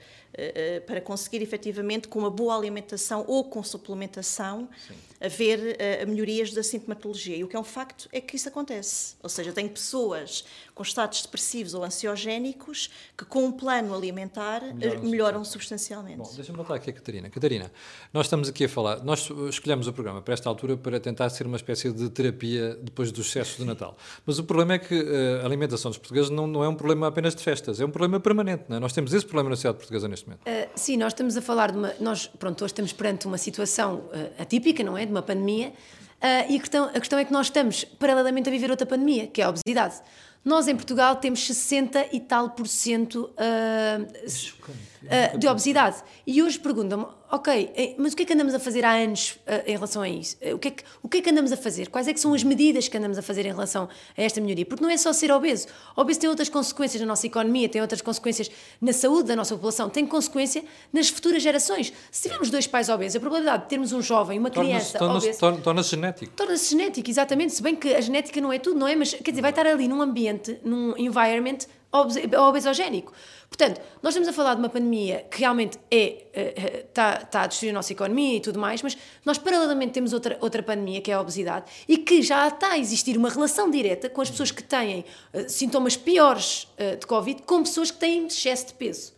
para 0.86 1.00
conseguir 1.00 1.42
efetivamente 1.42 2.08
com 2.08 2.18
uma 2.18 2.30
boa 2.30 2.56
alimentação 2.56 3.24
ou 3.28 3.44
com 3.44 3.62
suplementação 3.62 4.68
Sim. 4.88 4.94
haver 5.20 5.76
melhorias 6.06 6.52
da 6.52 6.62
sintomatologia. 6.62 7.36
E 7.36 7.44
o 7.44 7.48
que 7.48 7.54
é 7.54 7.60
um 7.60 7.64
facto 7.64 8.08
é 8.12 8.20
que 8.20 8.36
isso 8.36 8.48
acontece. 8.48 9.14
Ou 9.22 9.28
seja, 9.28 9.52
tem 9.52 9.68
pessoas 9.68 10.44
com 10.74 10.82
estados 10.82 11.22
depressivos 11.22 11.74
ou 11.74 11.84
ansiogénicos 11.84 12.90
que 13.16 13.24
com 13.26 13.44
um 13.44 13.52
plano 13.52 13.94
alimentar 13.94 14.62
melhoram, 14.74 15.02
melhoram 15.02 15.44
substancialmente. 15.44 16.16
Bom, 16.16 16.32
deixa-me 16.34 16.56
voltar 16.56 16.76
aqui 16.76 16.90
a 16.90 16.92
Catarina. 16.94 17.28
Catarina, 17.28 17.70
nós 18.12 18.26
estamos 18.26 18.48
aqui 18.48 18.64
a 18.64 18.68
falar, 18.68 19.04
nós 19.04 19.28
escolhemos 19.50 19.86
o 19.86 19.92
programa 19.92 20.22
para 20.22 20.32
esta 20.32 20.48
altura 20.48 20.76
para 20.76 20.98
tentar 20.98 21.28
ser 21.28 21.46
uma 21.46 21.56
espécie 21.56 21.92
de 21.92 22.08
terapia 22.08 22.74
depois 22.82 23.12
dos 23.12 23.26
excessos 23.26 23.58
do 23.58 23.66
Natal. 23.66 23.96
Mas 24.24 24.38
o 24.38 24.44
problema 24.44 24.74
é 24.74 24.78
que 24.78 24.94
a 25.42 25.44
alimentação 25.44 25.90
dos 25.90 25.98
portugueses 25.98 26.30
não, 26.30 26.46
não 26.46 26.64
é 26.64 26.68
um 26.68 26.74
problema 26.74 27.06
apenas 27.06 27.34
de 27.34 27.42
festas, 27.42 27.80
é 27.80 27.84
um 27.84 27.90
problema 27.90 28.18
permanente. 28.18 28.64
Não 28.68 28.78
é? 28.78 28.80
Nós 28.80 28.92
temos 28.94 29.12
esse 29.12 29.26
problema 29.26 29.50
na 29.50 29.56
sociedade 29.56 29.78
portuguesa 29.78 30.08
neste 30.08 30.21
momento. 30.26 30.42
Uh, 30.42 30.68
sim, 30.74 30.96
nós 30.96 31.12
estamos 31.12 31.36
a 31.36 31.42
falar 31.42 31.72
de 31.72 31.78
uma. 31.78 31.94
Nós, 32.00 32.26
pronto, 32.26 32.62
hoje 32.64 32.72
estamos 32.72 32.92
perante 32.92 33.26
uma 33.26 33.38
situação 33.38 33.96
uh, 33.96 34.42
atípica, 34.42 34.82
não 34.82 34.96
é? 34.96 35.04
De 35.04 35.12
uma 35.12 35.22
pandemia. 35.22 35.68
Uh, 35.68 36.52
e 36.52 36.56
a 36.56 36.60
questão, 36.60 36.84
a 36.84 37.00
questão 37.00 37.18
é 37.18 37.24
que 37.24 37.32
nós 37.32 37.46
estamos, 37.46 37.84
paralelamente, 37.84 38.48
a 38.48 38.52
viver 38.52 38.70
outra 38.70 38.86
pandemia, 38.86 39.26
que 39.26 39.42
é 39.42 39.44
a 39.44 39.48
obesidade. 39.50 40.00
Nós 40.44 40.66
em 40.66 40.74
Portugal 40.74 41.16
temos 41.16 41.46
60 41.46 42.08
e 42.12 42.18
tal 42.18 42.50
por 42.50 42.66
cento 42.66 43.30
uh, 43.38 44.02
uh, 44.02 45.38
de 45.38 45.46
obesidade. 45.46 46.02
E 46.26 46.42
hoje 46.42 46.58
perguntam-me, 46.58 47.06
ok, 47.30 47.72
eh, 47.76 47.94
mas 47.96 48.12
o 48.12 48.16
que 48.16 48.24
é 48.24 48.26
que 48.26 48.32
andamos 48.32 48.52
a 48.52 48.58
fazer 48.58 48.84
há 48.84 48.92
anos 48.92 49.38
uh, 49.46 49.62
em 49.66 49.72
relação 49.72 50.02
a 50.02 50.08
isso? 50.08 50.36
o, 50.52 50.58
que 50.58 50.68
é 50.68 50.70
que, 50.72 50.84
o 51.00 51.08
que 51.08 51.18
é 51.18 51.20
que 51.22 51.30
andamos 51.30 51.52
a 51.52 51.56
fazer? 51.56 51.88
Quais 51.88 52.08
é 52.08 52.12
que 52.12 52.18
são 52.18 52.34
as 52.34 52.42
medidas 52.42 52.88
que 52.88 52.96
andamos 52.96 53.16
a 53.18 53.22
fazer 53.22 53.46
em 53.46 53.50
relação 53.50 53.88
a 54.18 54.22
esta 54.22 54.40
melhoria? 54.40 54.66
Porque 54.66 54.82
não 54.82 54.90
é 54.90 54.96
só 54.96 55.12
ser 55.12 55.30
obeso. 55.30 55.68
Obeso 55.96 56.18
tem 56.18 56.28
outras 56.28 56.48
consequências 56.48 57.00
na 57.00 57.06
nossa 57.06 57.24
economia, 57.24 57.68
tem 57.68 57.80
outras 57.80 58.02
consequências 58.02 58.50
na 58.80 58.92
saúde 58.92 59.28
da 59.28 59.36
nossa 59.36 59.54
população, 59.54 59.88
tem 59.88 60.04
consequência 60.04 60.64
nas 60.92 61.08
futuras 61.08 61.40
gerações. 61.40 61.92
Se 62.10 62.22
tivermos 62.22 62.50
dois 62.50 62.66
pais 62.66 62.88
obesos, 62.88 63.14
a 63.14 63.20
probabilidade 63.20 63.62
de 63.62 63.68
termos 63.68 63.92
um 63.92 64.02
jovem, 64.02 64.40
uma 64.40 64.50
criança 64.50 64.98
torna-se 64.98 65.38
torna 65.38 65.60
torna 65.60 65.82
genético. 65.84 66.32
Torna-se 66.34 66.70
genético, 66.70 67.08
exatamente. 67.08 67.54
Se 67.54 67.62
bem 67.62 67.76
que 67.76 67.94
a 67.94 68.00
genética 68.00 68.40
não 68.40 68.52
é 68.52 68.58
tudo, 68.58 68.80
não 68.80 68.88
é? 68.88 68.96
Mas, 68.96 69.14
quer 69.14 69.30
dizer, 69.30 69.40
vai 69.40 69.50
estar 69.50 69.66
ali 69.66 69.86
num 69.86 70.02
ambiente 70.02 70.31
ambiente, 70.32 70.58
num 70.64 70.96
environment 70.96 71.58
obesogénico. 71.92 73.12
Portanto, 73.48 73.82
nós 74.02 74.14
estamos 74.14 74.28
a 74.28 74.32
falar 74.32 74.54
de 74.54 74.60
uma 74.60 74.70
pandemia 74.70 75.26
que 75.30 75.40
realmente 75.40 75.78
é, 75.90 76.84
está, 76.88 77.10
eh, 77.10 77.22
está 77.22 77.42
a 77.42 77.46
destruir 77.46 77.68
a 77.68 77.74
nossa 77.74 77.92
economia 77.92 78.38
e 78.38 78.40
tudo 78.40 78.58
mais, 78.58 78.82
mas 78.82 78.96
nós 79.26 79.36
paralelamente 79.36 79.92
temos 79.92 80.14
outra, 80.14 80.38
outra 80.40 80.62
pandemia 80.62 81.02
que 81.02 81.10
é 81.10 81.14
a 81.14 81.20
obesidade 81.20 81.70
e 81.86 81.98
que 81.98 82.22
já 82.22 82.48
está 82.48 82.72
a 82.72 82.78
existir 82.78 83.18
uma 83.18 83.28
relação 83.28 83.70
direta 83.70 84.08
com 84.08 84.22
as 84.22 84.30
pessoas 84.30 84.50
que 84.50 84.62
têm 84.62 85.04
uh, 85.34 85.48
sintomas 85.50 85.98
piores 85.98 86.66
de 86.98 87.06
Covid 87.06 87.42
com 87.42 87.62
pessoas 87.62 87.90
que 87.90 87.98
têm 87.98 88.26
excesso 88.26 88.68
de 88.68 88.74
peso. 88.74 89.12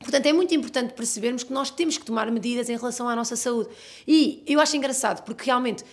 Portanto, 0.00 0.26
é 0.26 0.32
muito 0.32 0.54
importante 0.54 0.94
percebermos 0.94 1.42
que 1.42 1.52
nós 1.52 1.70
temos 1.70 1.98
que 1.98 2.04
tomar 2.04 2.30
medidas 2.30 2.68
em 2.68 2.76
relação 2.76 3.08
à 3.08 3.16
nossa 3.16 3.34
saúde. 3.34 3.70
E 4.06 4.44
eu 4.46 4.60
acho 4.60 4.76
engraçado, 4.76 5.24
porque 5.24 5.44
realmente 5.44 5.84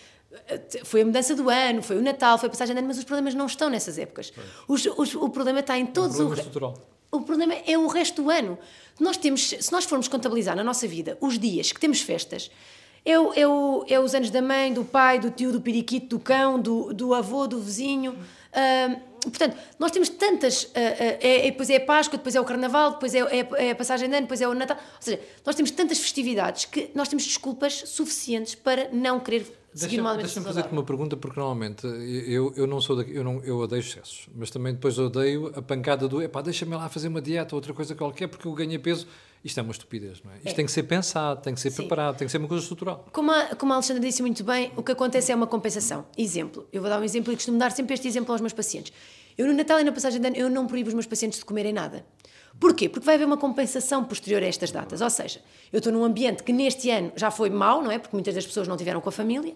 foi 0.84 1.01
a 1.01 1.06
mudança 1.06 1.36
do 1.36 1.50
ano, 1.50 1.82
foi 1.82 1.98
o 1.98 2.01
Natal, 2.01 2.38
foi 2.38 2.48
a 2.48 2.50
passagem 2.50 2.74
de 2.74 2.80
ano, 2.80 2.88
mas 2.88 2.98
os 2.98 3.04
problemas 3.04 3.34
não 3.34 3.46
estão 3.46 3.70
nessas 3.70 3.98
épocas. 3.98 4.32
Os, 4.68 4.86
os, 4.86 5.15
o 5.15 5.30
problema 5.30 5.60
está 5.60 5.77
em 5.77 5.86
todos 5.86 6.20
o. 6.20 6.27
Problema 6.27 6.74
o, 7.12 7.18
o 7.18 7.22
problema 7.22 7.54
é 7.65 7.77
o 7.77 7.88
resto 7.88 8.22
do 8.24 8.30
ano. 8.30 8.58
Nós 9.00 9.18
temos, 9.18 9.50
se 9.50 9.72
nós 9.72 9.86
formos 9.86 10.08
contabilizar 10.08 10.56
na 10.56 10.63
nossa 10.63 10.88
vida 10.88 11.18
os 11.22 11.38
dias 11.39 11.72
que 11.72 11.80
temos 11.80 12.01
festas, 12.01 12.51
é, 13.04 13.20
o, 13.20 13.34
é, 13.34 13.48
o, 13.48 13.86
é 13.88 14.00
os 14.00 14.15
anos 14.15 14.30
da 14.30 14.42
mãe, 14.42 14.74
do 14.74 14.84
pai, 14.84 15.20
do 15.20 15.30
tio, 15.30 15.51
do 15.51 15.62
periquito, 15.62 16.18
do 16.18 16.20
cão, 16.20 16.60
do, 16.60 16.94
do 16.94 17.13
avô, 17.13 17.46
do 17.48 17.60
vizinho. 17.60 18.18
Portanto, 19.30 19.58
nós 19.80 19.92
temos 19.92 20.10
tantas. 20.10 20.63
Uh, 20.63 20.68
uh, 20.68 20.72
é, 21.20 21.42
depois 21.44 21.70
é 21.70 21.77
a 21.77 21.82
Páscoa, 21.82 22.18
depois 22.18 22.36
é 22.36 22.42
o 22.42 22.46
Carnaval, 22.46 22.92
depois 22.92 23.13
é, 23.13 23.20
é, 23.20 23.48
é, 23.68 23.72
a 23.72 23.75
passagem 23.75 24.10
de 24.10 24.15
ano, 24.15 24.24
depois 24.24 24.42
é 24.42 24.48
o 24.48 24.54
Natal. 24.54 24.77
Ou 24.77 25.01
seja, 25.01 25.20
nós 25.46 25.56
temos 25.56 25.72
tantas 25.72 26.00
festividades 26.00 26.65
que 26.65 26.92
nós 26.94 27.08
temos 27.08 27.25
desculpas 27.25 27.74
suficientes 27.74 28.56
para 28.56 28.89
não 28.92 29.20
querer 29.20 29.51
Deixa-me 29.77 30.17
deixa 30.17 30.41
fazer-te 30.41 30.72
uma 30.72 30.84
pergunta, 30.84 31.17
porque 31.17 31.38
normalmente 31.38 31.86
eu, 31.86 32.53
eu 32.55 32.65
não 32.65 32.79
sou 32.79 32.96
daqui, 32.96 33.13
eu, 33.13 33.25
não, 33.25 33.44
eu 33.44 33.58
odeio 33.58 33.82
excessos, 33.82 34.29
mas 34.34 34.50
também 34.50 34.74
depois 34.74 34.98
odeio 34.98 35.51
a 35.53 35.62
pancada 35.62 36.08
do 36.08 36.22
epá, 36.22 36.41
deixa-me 36.41 36.75
lá 36.75 36.88
fazer 36.88 37.10
uma 37.10 37.22
dieta 37.22 37.53
ou 37.53 37.58
outra 37.58 37.74
coisa 37.74 37.94
qualquer 37.94 38.27
porque 38.27 38.48
eu 38.48 38.53
ganhei 38.53 38.79
peso. 38.79 39.05
Isto 39.44 39.60
é 39.60 39.63
uma 39.63 39.74
estupidez, 39.74 40.24
não 40.24 40.32
é? 40.32 40.38
Isto 40.38 40.48
é. 40.48 40.53
tem 40.53 40.65
que 40.65 40.72
ser 40.72 40.84
pensado, 40.84 41.41
tem 41.41 41.53
que 41.53 41.60
ser 41.60 41.70
Sim. 41.70 41.75
preparado, 41.75 42.17
tem 42.17 42.25
que 42.25 42.32
ser 42.32 42.39
uma 42.39 42.48
coisa 42.48 42.63
estrutural. 42.63 43.05
Como 43.12 43.32
a, 43.32 43.53
como 43.55 43.74
a 43.74 43.75
Alexandra 43.75 44.01
disse 44.01 44.22
muito 44.22 44.44
bem, 44.44 44.72
o 44.75 44.82
que 44.82 44.94
acontece 44.94 45.32
é 45.32 45.36
uma 45.36 45.46
compensação. 45.46 46.05
Exemplo, 46.17 46.67
eu 46.74 46.82
vou 46.82 46.89
dar 46.89 47.00
um 47.00 47.03
exemplo 47.03 47.32
e 47.32 47.36
costumo 47.36 47.60
dar 47.60 47.72
sempre 47.72 47.94
este 47.94 48.08
exemplo 48.08 48.32
aos 48.32 48.41
meus 48.41 48.53
pacientes. 48.53 48.91
Eu 49.38 49.46
no 49.46 49.53
Natal 49.53 49.79
e 49.79 49.84
na 49.84 49.91
passagem 49.91 50.20
de 50.20 50.27
ano, 50.27 50.38
eu 50.38 50.50
não 50.50 50.65
proíbo 50.65 50.88
os 50.88 50.94
meus 50.94 51.05
pacientes 51.05 51.38
de 51.38 51.46
comerem 51.46 51.74
nada. 51.74 52.05
Porquê? 52.59 52.88
Porque 52.88 53.05
vai 53.05 53.15
haver 53.15 53.25
uma 53.25 53.38
compensação 53.38 54.03
posterior 54.03 54.41
a 54.41 54.45
estas 54.45 54.71
datas. 54.71 55.01
Ou 55.01 55.09
seja, 55.09 55.41
eu 55.71 55.79
estou 55.79 55.91
num 55.91 56.03
ambiente 56.03 56.43
que 56.43 56.53
neste 56.53 56.89
ano 56.89 57.12
já 57.15 57.29
foi 57.29 57.50
mau, 57.50 57.81
não 57.81 57.91
é? 57.91 58.00
Porque 58.00 58.15
muitas 58.15 58.33
das 58.33 58.45
pessoas 58.45 58.67
não 58.67 58.77
tiveram 58.77 59.01
com 59.01 59.09
a 59.09 59.12
família 59.12 59.55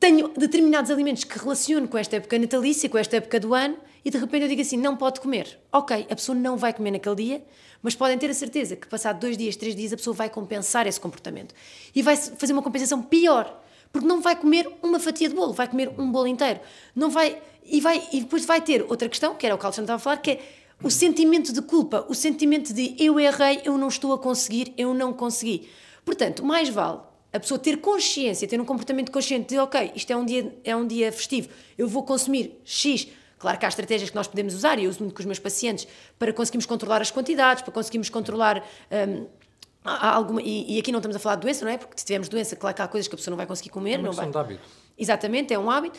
tenho 0.00 0.28
determinados 0.28 0.90
alimentos 0.90 1.24
que 1.24 1.38
relaciono 1.38 1.86
com 1.86 1.98
esta 1.98 2.16
época 2.16 2.38
natalícia, 2.38 2.88
com 2.88 2.98
esta 2.98 3.16
época 3.16 3.38
do 3.38 3.54
ano, 3.54 3.76
e 4.04 4.10
de 4.10 4.18
repente 4.18 4.42
eu 4.42 4.48
digo 4.48 4.62
assim: 4.62 4.76
não 4.76 4.96
pode 4.96 5.20
comer. 5.20 5.58
Ok, 5.72 6.06
a 6.10 6.14
pessoa 6.14 6.36
não 6.36 6.56
vai 6.56 6.72
comer 6.72 6.92
naquele 6.92 7.16
dia, 7.16 7.44
mas 7.82 7.94
podem 7.94 8.16
ter 8.18 8.30
a 8.30 8.34
certeza 8.34 8.76
que, 8.76 8.86
passado 8.86 9.20
dois 9.20 9.36
dias, 9.36 9.56
três 9.56 9.74
dias, 9.74 9.92
a 9.92 9.96
pessoa 9.96 10.14
vai 10.14 10.30
compensar 10.30 10.86
esse 10.86 11.00
comportamento. 11.00 11.54
E 11.94 12.02
vai 12.02 12.16
fazer 12.16 12.52
uma 12.52 12.62
compensação 12.62 13.02
pior, 13.02 13.62
porque 13.92 14.06
não 14.06 14.20
vai 14.20 14.36
comer 14.36 14.68
uma 14.82 14.98
fatia 14.98 15.28
de 15.28 15.34
bolo, 15.34 15.52
vai 15.52 15.68
comer 15.68 15.90
um 15.98 16.10
bolo 16.10 16.26
inteiro. 16.26 16.60
Não 16.94 17.10
vai. 17.10 17.40
E, 17.66 17.80
vai, 17.80 18.06
e 18.12 18.20
depois 18.20 18.44
vai 18.44 18.60
ter 18.60 18.82
outra 18.82 19.08
questão, 19.08 19.34
que 19.34 19.46
era 19.46 19.54
o 19.54 19.58
que 19.58 19.64
a 19.64 19.68
Alexandre 19.68 19.84
estava 19.84 19.96
a 19.96 20.02
falar, 20.02 20.16
que 20.18 20.32
é 20.32 20.40
o 20.82 20.90
sentimento 20.90 21.52
de 21.52 21.62
culpa, 21.62 22.04
o 22.08 22.14
sentimento 22.14 22.72
de 22.72 22.94
eu 22.98 23.18
errei, 23.18 23.62
eu 23.64 23.78
não 23.78 23.88
estou 23.88 24.12
a 24.12 24.18
conseguir, 24.18 24.72
eu 24.76 24.92
não 24.92 25.12
consegui. 25.12 25.68
Portanto, 26.04 26.44
mais 26.44 26.68
vale 26.68 27.00
a 27.34 27.40
pessoa 27.40 27.58
ter 27.58 27.78
consciência, 27.78 28.46
ter 28.46 28.60
um 28.60 28.64
comportamento 28.64 29.10
consciente 29.10 29.48
de, 29.48 29.58
ok, 29.58 29.90
isto 29.96 30.12
é 30.12 30.16
um 30.16 30.24
dia, 30.24 30.56
é 30.62 30.76
um 30.76 30.86
dia 30.86 31.10
festivo, 31.10 31.48
eu 31.76 31.88
vou 31.88 32.04
consumir 32.04 32.60
X. 32.64 33.08
Claro 33.38 33.58
que 33.58 33.66
há 33.66 33.68
estratégias 33.68 34.08
que 34.08 34.16
nós 34.16 34.28
podemos 34.28 34.54
usar, 34.54 34.78
e 34.78 34.84
eu 34.84 34.90
uso 34.90 35.00
muito 35.00 35.14
com 35.14 35.20
os 35.20 35.26
meus 35.26 35.40
pacientes, 35.40 35.86
para 36.16 36.32
conseguirmos 36.32 36.64
controlar 36.64 37.02
as 37.02 37.10
quantidades, 37.10 37.62
para 37.62 37.72
conseguirmos 37.72 38.08
controlar. 38.08 38.64
Um, 38.90 39.26
alguma, 39.84 40.40
e, 40.40 40.76
e, 40.76 40.78
aqui 40.78 40.92
não 40.92 40.98
estamos 40.98 41.16
a 41.16 41.18
falar 41.18 41.34
de 41.34 41.42
doença, 41.42 41.64
não 41.64 41.72
é? 41.72 41.76
Porque 41.76 41.94
se 41.96 42.06
tivermos 42.06 42.28
doença, 42.28 42.54
claro 42.56 42.74
que 42.74 42.80
há 42.80 42.88
coisas 42.88 43.08
que 43.08 43.14
a 43.14 43.18
pessoa 43.18 43.32
não 43.32 43.36
vai 43.36 43.46
conseguir 43.46 43.70
comer. 43.70 43.94
É 43.94 43.98
uma 43.98 44.04
não 44.04 44.12
vai. 44.12 44.30
de 44.30 44.38
hábito. 44.38 44.62
Exatamente, 44.96 45.52
é 45.52 45.58
um 45.58 45.70
hábito. 45.70 45.98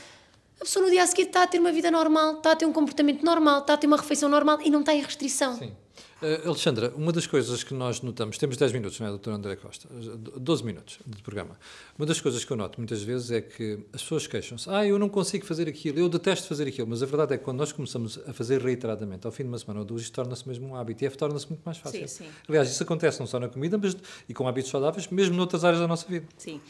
A 0.59 0.63
pessoa 0.63 0.85
no 0.85 0.91
dia 0.91 1.03
a 1.03 1.07
seguir 1.07 1.23
está 1.23 1.43
a 1.43 1.47
ter 1.47 1.59
uma 1.59 1.71
vida 1.71 1.91
normal, 1.91 2.37
está 2.37 2.51
a 2.51 2.55
ter 2.55 2.65
um 2.65 2.73
comportamento 2.73 3.23
normal, 3.23 3.59
está 3.59 3.73
a 3.73 3.77
ter 3.77 3.87
uma 3.87 3.97
refeição 3.97 4.29
normal 4.29 4.59
e 4.61 4.69
não 4.69 4.79
está 4.79 4.93
em 4.93 5.01
restrição. 5.01 5.57
Sim. 5.57 5.75
Uh, 6.21 6.47
Alexandra, 6.47 6.93
uma 6.95 7.11
das 7.11 7.27
coisas 7.27 7.61
que 7.61 7.73
nós 7.73 8.01
notamos, 8.01 8.37
temos 8.37 8.55
10 8.55 8.71
minutos, 8.71 8.99
não 8.99 9.07
é, 9.07 9.09
doutor 9.09 9.33
André 9.33 9.57
Costa? 9.57 9.87
12 9.91 10.63
minutos 10.63 10.97
de 11.05 11.21
programa. 11.21 11.59
Uma 11.97 12.05
das 12.05 12.21
coisas 12.21 12.43
que 12.45 12.51
eu 12.51 12.55
noto 12.55 12.79
muitas 12.79 13.03
vezes 13.03 13.31
é 13.31 13.41
que 13.41 13.79
as 13.91 14.01
pessoas 14.01 14.25
queixam-se, 14.25 14.69
ah, 14.69 14.85
eu 14.85 14.97
não 14.97 15.09
consigo 15.09 15.45
fazer 15.45 15.67
aquilo, 15.67 15.99
eu 15.99 16.07
detesto 16.07 16.47
fazer 16.47 16.67
aquilo, 16.69 16.87
mas 16.87 17.03
a 17.03 17.05
verdade 17.05 17.33
é 17.33 17.37
que 17.37 17.43
quando 17.43 17.57
nós 17.57 17.73
começamos 17.73 18.17
a 18.25 18.33
fazer 18.33 18.61
reiteradamente, 18.61 19.27
ao 19.27 19.31
fim 19.31 19.43
de 19.43 19.49
uma 19.49 19.59
semana 19.59 19.81
ou 19.81 19.85
duas, 19.85 20.03
isto 20.03 20.13
torna-se 20.13 20.47
mesmo 20.47 20.67
um 20.69 20.75
hábito 20.75 21.03
e 21.03 21.07
é, 21.07 21.09
torna-se 21.09 21.49
muito 21.49 21.61
mais 21.65 21.77
fácil. 21.77 22.07
Sim, 22.07 22.23
sim. 22.23 22.29
Aliás, 22.47 22.69
isso 22.69 22.81
acontece 22.81 23.19
não 23.19 23.27
só 23.27 23.37
na 23.37 23.49
comida, 23.49 23.77
mas 23.77 23.95
e 24.27 24.33
com 24.33 24.47
hábitos 24.47 24.71
saudáveis, 24.71 25.07
mesmo 25.09 25.35
noutras 25.35 25.65
áreas 25.65 25.81
da 25.81 25.87
nossa 25.87 26.07
vida. 26.07 26.25
Sim. 26.37 26.61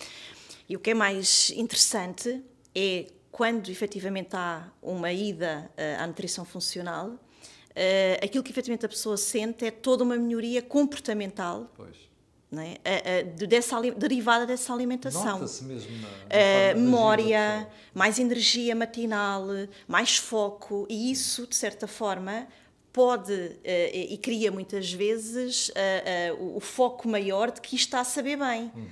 E 0.67 0.75
o 0.75 0.79
que 0.79 0.89
é 0.89 0.93
mais 0.95 1.51
interessante 1.51 2.41
é 2.73 3.05
quando 3.35 3.69
efetivamente 3.69 4.29
há 4.33 4.65
uma 4.81 5.11
ida 5.11 5.69
uh, 5.77 6.01
à 6.01 6.07
nutrição 6.07 6.45
funcional, 6.45 7.19
Uh, 7.77 8.23
aquilo 8.23 8.41
que 8.41 8.51
efetivamente 8.51 8.85
a 8.85 8.87
pessoa 8.87 9.17
sente 9.17 9.65
é 9.65 9.69
toda 9.69 10.01
uma 10.01 10.15
melhoria 10.15 10.61
comportamental. 10.61 11.69
Pois. 11.75 11.97
É? 12.53 13.25
Uh, 13.27 13.43
uh, 13.43 13.47
dessa, 13.47 13.81
derivada 13.81 14.45
dessa 14.45 14.73
alimentação. 14.73 15.39
Mesmo 15.41 15.97
na, 15.97 16.73
na 16.73 16.73
memória, 16.73 17.69
mais 17.93 18.17
energia 18.17 18.73
matinal, 18.73 19.47
mais 19.89 20.15
foco, 20.15 20.87
e 20.89 21.11
isso, 21.11 21.45
de 21.45 21.53
certa 21.57 21.85
forma, 21.85 22.47
pode 22.93 23.59
e 23.65 24.17
cria 24.19 24.53
muitas 24.53 24.93
vezes 24.93 25.69
o, 26.39 26.55
o, 26.55 26.59
foco 26.61 27.09
maior 27.09 27.51
de 27.51 27.59
que 27.59 27.75
está 27.75 27.99
a 27.99 28.05
saber 28.05 28.37
bem. 28.37 28.71
Uhum. 28.73 28.87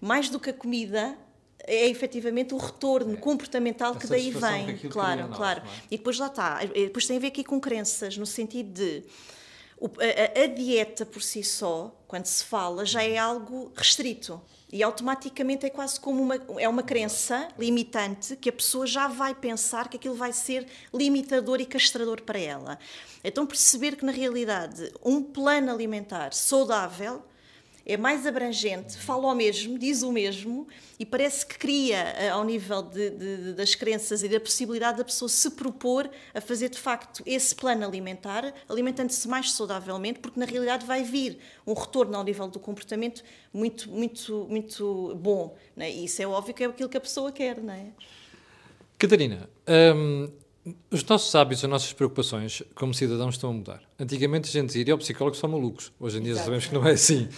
Mais 0.00 0.30
do 0.30 0.38
que 0.38 0.50
a 0.50 0.54
comida, 0.54 1.18
é 1.68 1.88
efetivamente 1.88 2.54
o 2.54 2.56
retorno 2.56 3.14
é. 3.14 3.16
comportamental 3.16 3.94
que 3.94 4.06
daí 4.06 4.30
vem. 4.30 4.76
Que 4.78 4.88
claro, 4.88 5.28
claro. 5.28 5.60
Nós, 5.60 5.72
é? 5.72 5.82
E 5.90 5.98
depois 5.98 6.18
lá 6.18 6.26
está. 6.26 6.64
Depois 6.64 7.06
tem 7.06 7.18
a 7.18 7.20
ver 7.20 7.28
aqui 7.28 7.44
com 7.44 7.60
crenças, 7.60 8.16
no 8.16 8.26
sentido 8.26 8.72
de 8.72 9.04
a, 9.80 10.42
a, 10.42 10.46
dieta 10.46 11.06
por 11.06 11.22
si 11.22 11.44
só, 11.44 11.94
quando 12.08 12.26
se 12.26 12.42
fala, 12.42 12.84
já 12.84 13.02
é 13.02 13.16
algo 13.16 13.70
restrito. 13.76 14.40
E 14.70 14.82
automaticamente 14.82 15.64
é 15.64 15.70
quase 15.70 15.98
como 15.98 16.22
uma, 16.22 16.34
é 16.58 16.68
uma 16.68 16.82
crença 16.82 17.48
limitante 17.58 18.36
que 18.36 18.50
a 18.50 18.52
pessoa 18.52 18.86
já 18.86 19.08
vai 19.08 19.34
pensar 19.34 19.88
que 19.88 19.96
aquilo 19.96 20.14
vai 20.14 20.32
ser 20.32 20.66
limitador 20.92 21.60
e 21.60 21.64
castrador 21.64 22.20
para 22.20 22.38
ela. 22.38 22.78
Então 23.24 23.46
perceber 23.46 23.96
que 23.96 24.04
na 24.04 24.12
realidade 24.12 24.92
um 25.02 25.22
plano 25.22 25.70
alimentar 25.70 26.34
saudável 26.34 27.22
é 27.88 27.96
mais 27.96 28.26
abrangente, 28.26 28.98
fala 28.98 29.26
o 29.26 29.34
mesmo, 29.34 29.78
diz 29.78 30.02
o 30.02 30.12
mesmo 30.12 30.68
e 30.98 31.06
parece 31.06 31.46
que 31.46 31.58
cria, 31.58 31.96
eh, 31.96 32.28
ao 32.28 32.44
nível 32.44 32.82
de, 32.82 33.08
de, 33.08 33.52
das 33.54 33.74
crenças 33.74 34.22
e 34.22 34.28
da 34.28 34.38
possibilidade 34.38 34.98
da 34.98 35.04
pessoa 35.04 35.26
se 35.26 35.50
propor 35.52 36.08
a 36.34 36.40
fazer 36.40 36.68
de 36.68 36.78
facto 36.78 37.22
esse 37.24 37.54
plano 37.54 37.86
alimentar, 37.86 38.52
alimentando-se 38.68 39.26
mais 39.26 39.52
saudavelmente, 39.52 40.18
porque 40.18 40.38
na 40.38 40.44
realidade 40.44 40.84
vai 40.84 41.02
vir 41.02 41.38
um 41.66 41.72
retorno 41.72 42.14
ao 42.14 42.22
nível 42.22 42.46
do 42.46 42.60
comportamento 42.60 43.24
muito, 43.54 43.90
muito, 43.90 44.46
muito 44.50 45.14
bom. 45.18 45.56
É? 45.74 45.90
E 45.90 46.04
isso 46.04 46.20
é 46.20 46.26
óbvio 46.26 46.52
que 46.52 46.62
é 46.62 46.66
aquilo 46.66 46.90
que 46.90 46.96
a 46.98 47.00
pessoa 47.00 47.32
quer, 47.32 47.58
não 47.58 47.72
é? 47.72 47.86
Catarina, 48.98 49.48
hum, 49.96 50.30
os 50.90 51.04
nossos 51.04 51.34
hábitos, 51.34 51.64
as 51.64 51.70
nossas 51.70 51.92
preocupações 51.92 52.62
como 52.74 52.94
cidadãos 52.94 53.34
estão 53.34 53.50
a 53.50 53.52
mudar. 53.52 53.82
Antigamente 53.98 54.48
a 54.48 54.52
gente 54.52 54.72
dizia, 54.72 54.94
os 54.94 55.02
psicólogos 55.02 55.38
são 55.38 55.50
malucos. 55.50 55.92
Hoje 55.98 56.18
em 56.18 56.22
dia 56.22 56.32
Exato. 56.32 56.44
sabemos 56.46 56.66
que 56.66 56.74
não 56.74 56.86
é 56.86 56.92
assim. 56.92 57.28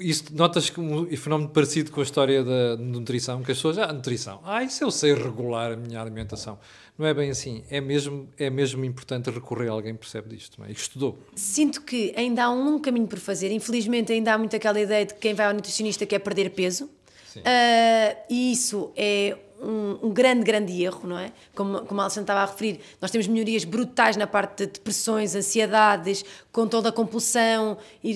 Isso 0.00 0.24
notas 0.32 0.72
um 0.76 1.06
fenómeno 1.16 1.50
parecido 1.50 1.92
com 1.92 2.00
a 2.00 2.02
história 2.02 2.42
da 2.42 2.76
nutrição, 2.76 3.42
que 3.42 3.52
as 3.52 3.58
pessoas, 3.58 3.78
ah, 3.78 3.92
nutrição, 3.92 4.40
ah, 4.44 4.64
isso 4.64 4.82
eu 4.82 4.90
sei 4.90 5.14
regular 5.14 5.72
a 5.72 5.76
minha 5.76 6.00
alimentação. 6.00 6.58
Não 6.98 7.06
é 7.06 7.14
bem 7.14 7.30
assim. 7.30 7.62
É 7.70 7.80
mesmo, 7.80 8.28
é 8.36 8.50
mesmo 8.50 8.84
importante 8.84 9.30
recorrer 9.30 9.68
a 9.68 9.72
alguém 9.72 9.94
que 9.94 10.00
percebe 10.00 10.28
disto, 10.34 10.58
não 10.58 10.66
é? 10.66 10.70
E 10.70 10.74
que 10.74 10.80
estudou. 10.80 11.18
Sinto 11.34 11.82
que 11.82 12.12
ainda 12.16 12.44
há 12.44 12.50
um 12.50 12.64
longo 12.64 12.80
caminho 12.80 13.06
por 13.06 13.18
fazer. 13.18 13.50
Infelizmente 13.52 14.12
ainda 14.12 14.34
há 14.34 14.38
muito 14.38 14.54
aquela 14.54 14.80
ideia 14.80 15.06
de 15.06 15.14
que 15.14 15.20
quem 15.20 15.34
vai 15.34 15.46
ao 15.46 15.54
nutricionista 15.54 16.04
quer 16.04 16.18
perder 16.18 16.50
peso. 16.50 16.90
Uh, 17.36 18.16
e 18.28 18.52
isso 18.52 18.92
é 18.96 19.36
um, 19.62 20.06
um, 20.06 20.10
grande, 20.10 20.44
grande 20.44 20.82
erro, 20.82 21.06
não 21.06 21.18
é? 21.18 21.32
Como, 21.54 21.80
como 21.82 22.00
a 22.00 22.06
estava 22.06 22.40
a 22.40 22.46
referir, 22.46 22.80
nós 23.00 23.10
temos 23.10 23.26
melhorias 23.26 23.64
brutais 23.64 24.16
na 24.16 24.26
parte 24.26 24.66
de 24.66 24.72
depressões, 24.72 25.34
ansiedades, 25.34 26.24
controle 26.52 26.84
da 26.84 26.92
compulsão 26.92 27.78
e, 28.02 28.10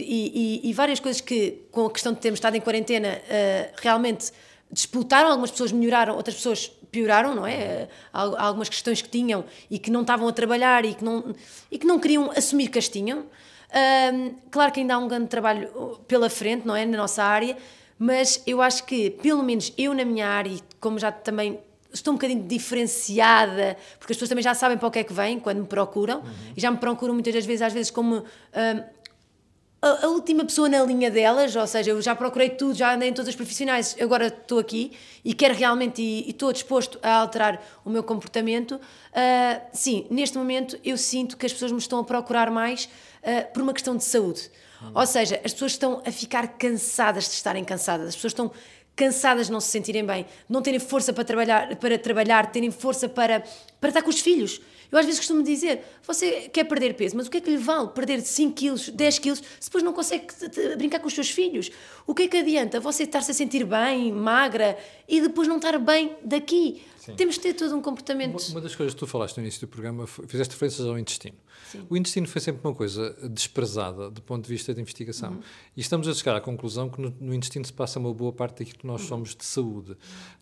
e, 0.64 0.70
e, 0.70 0.72
várias 0.72 1.00
coisas 1.00 1.20
que, 1.20 1.62
com 1.70 1.86
a 1.86 1.90
questão 1.90 2.12
de 2.12 2.20
termos 2.20 2.38
estado 2.38 2.56
em 2.56 2.60
quarentena, 2.60 3.08
uh, 3.08 3.74
realmente 3.76 4.32
disputaram. 4.70 5.28
Algumas 5.28 5.50
pessoas 5.50 5.72
melhoraram, 5.72 6.16
outras 6.16 6.36
pessoas 6.36 6.70
pioraram, 6.90 7.34
não 7.34 7.46
é? 7.46 7.88
Uh, 8.12 8.36
algumas 8.36 8.68
questões 8.68 9.02
que 9.02 9.08
tinham 9.08 9.44
e 9.70 9.78
que 9.78 9.90
não 9.90 10.02
estavam 10.02 10.28
a 10.28 10.32
trabalhar 10.32 10.84
e 10.84 10.94
que 10.94 11.04
não, 11.04 11.34
e 11.70 11.78
que 11.78 11.86
não 11.86 11.98
queriam 11.98 12.30
assumir 12.30 12.68
que 12.68 12.78
as 12.78 12.88
tinham. 12.88 13.20
Uh, 13.20 14.34
claro 14.50 14.72
que 14.72 14.80
ainda 14.80 14.94
há 14.94 14.98
um 14.98 15.08
grande 15.08 15.26
trabalho 15.26 15.98
pela 16.06 16.30
frente, 16.30 16.66
não 16.66 16.76
é? 16.76 16.86
Na 16.86 16.96
nossa 16.96 17.22
área 17.22 17.56
mas 17.98 18.42
eu 18.46 18.60
acho 18.60 18.84
que, 18.84 19.10
pelo 19.10 19.42
menos 19.42 19.72
eu 19.78 19.94
na 19.94 20.04
minha 20.04 20.28
área, 20.28 20.56
como 20.80 20.98
já 20.98 21.12
também 21.12 21.58
estou 21.92 22.12
um 22.12 22.16
bocadinho 22.16 22.42
diferenciada, 22.42 23.76
porque 23.98 24.12
as 24.12 24.16
pessoas 24.16 24.28
também 24.28 24.42
já 24.42 24.54
sabem 24.54 24.76
para 24.76 24.88
o 24.88 24.90
que 24.90 24.98
é 24.98 25.04
que 25.04 25.12
vêm 25.12 25.38
quando 25.38 25.60
me 25.60 25.66
procuram, 25.66 26.18
uhum. 26.18 26.52
e 26.56 26.60
já 26.60 26.70
me 26.70 26.76
procuram 26.76 27.14
muitas 27.14 27.32
das 27.32 27.46
vezes, 27.46 27.62
às 27.62 27.72
vezes 27.72 27.90
como 27.90 28.16
uh, 28.16 28.24
a, 29.80 30.06
a, 30.06 30.08
última 30.08 30.44
pessoa 30.44 30.68
na 30.68 30.82
linha 30.82 31.10
delas, 31.10 31.54
ou 31.54 31.66
seja, 31.66 31.90
eu 31.90 32.00
já 32.02 32.16
procurei 32.16 32.50
tudo, 32.50 32.74
já 32.74 32.94
andei 32.94 33.10
em 33.10 33.12
todas 33.12 33.28
as 33.28 33.36
profissionais, 33.36 33.94
agora 34.00 34.26
estou 34.26 34.58
aqui 34.58 34.92
e 35.24 35.34
quero 35.34 35.54
realmente, 35.54 36.02
e, 36.02 36.26
e 36.26 36.30
estou 36.30 36.52
disposto 36.52 36.98
a 37.02 37.16
alterar 37.16 37.62
o 37.84 37.90
meu 37.90 38.02
comportamento. 38.02 38.72
Uh, 38.76 39.60
sim, 39.72 40.06
neste 40.10 40.36
momento 40.36 40.78
eu 40.82 40.96
sinto 40.96 41.36
que 41.36 41.46
as 41.46 41.52
pessoas 41.52 41.70
me 41.70 41.78
estão 41.78 41.98
a 42.00 42.04
procurar 42.04 42.50
mais 42.50 42.86
uh, 42.86 43.52
por 43.52 43.62
uma 43.62 43.72
questão 43.72 43.96
de 43.96 44.04
saúde. 44.04 44.50
Ou 44.94 45.06
seja, 45.06 45.40
as 45.44 45.52
pessoas 45.52 45.72
estão 45.72 46.02
a 46.04 46.10
ficar 46.10 46.48
cansadas 46.58 47.24
de 47.24 47.30
estarem 47.30 47.64
cansadas, 47.64 48.08
as 48.08 48.14
pessoas 48.14 48.32
estão 48.32 48.50
cansadas 48.96 49.46
de 49.46 49.52
não 49.52 49.60
se 49.60 49.68
sentirem 49.68 50.04
bem, 50.04 50.26
não 50.48 50.62
terem 50.62 50.78
força 50.78 51.12
para 51.12 51.24
trabalhar, 51.24 51.76
para 51.76 51.98
trabalhar 51.98 52.50
terem 52.52 52.70
força 52.70 53.08
para, 53.08 53.42
para 53.80 53.88
estar 53.88 54.02
com 54.02 54.10
os 54.10 54.20
filhos. 54.20 54.60
Eu 54.92 54.98
às 54.98 55.06
vezes 55.06 55.18
costumo 55.18 55.42
dizer, 55.42 55.82
você 56.06 56.48
quer 56.52 56.64
perder 56.64 56.94
peso, 56.94 57.16
mas 57.16 57.26
o 57.26 57.30
que 57.30 57.38
é 57.38 57.40
que 57.40 57.50
lhe 57.50 57.56
vale 57.56 57.88
perder 57.88 58.20
5 58.20 58.54
quilos, 58.54 58.88
10 58.88 59.18
quilos, 59.18 59.42
se 59.58 59.68
depois 59.68 59.82
não 59.82 59.92
consegue 59.92 60.26
brincar 60.76 61.00
com 61.00 61.08
os 61.08 61.14
seus 61.14 61.30
filhos? 61.30 61.70
O 62.06 62.14
que 62.14 62.22
é 62.22 62.28
que 62.28 62.36
adianta 62.36 62.78
você 62.78 63.02
estar-se 63.02 63.30
a 63.32 63.34
sentir 63.34 63.64
bem, 63.64 64.12
magra, 64.12 64.78
e 65.08 65.20
depois 65.20 65.48
não 65.48 65.56
estar 65.56 65.76
bem 65.78 66.12
daqui? 66.22 66.82
Sim. 67.04 67.16
Temos 67.16 67.34
de 67.34 67.42
ter 67.42 67.52
todo 67.52 67.76
um 67.76 67.82
comportamento. 67.82 68.32
Uma, 68.32 68.48
uma, 68.52 68.60
das 68.62 68.74
coisas 68.74 68.94
que 68.94 68.98
tu 68.98 69.06
falaste 69.06 69.36
no 69.36 69.42
início 69.42 69.60
do 69.60 69.68
programa, 69.68 70.06
foi, 70.06 70.26
fizeste 70.26 70.52
referências 70.52 70.86
ao 70.86 70.98
intestino. 70.98 71.36
Sim. 71.70 71.86
O 71.90 71.96
intestino 71.98 72.26
foi 72.26 72.40
sempre 72.40 72.66
uma 72.66 72.74
coisa 72.74 73.14
desprezada 73.28 74.10
do 74.10 74.22
ponto 74.22 74.44
de 74.44 74.48
vista 74.48 74.72
de 74.72 74.80
investigação. 74.80 75.32
Uhum. 75.32 75.42
E 75.76 75.82
estamos 75.82 76.08
a 76.08 76.14
chegar 76.14 76.34
à 76.34 76.40
conclusão 76.40 76.88
que 76.88 76.98
no, 76.98 77.14
no, 77.20 77.34
intestino 77.34 77.62
se 77.62 77.72
passa 77.72 77.98
uma 77.98 78.12
boa 78.14 78.32
parte 78.32 78.60
daquilo 78.60 78.78
que 78.78 78.86
nós 78.86 79.02
uhum. 79.02 79.08
somos 79.08 79.36
de 79.36 79.44
saúde. 79.44 79.96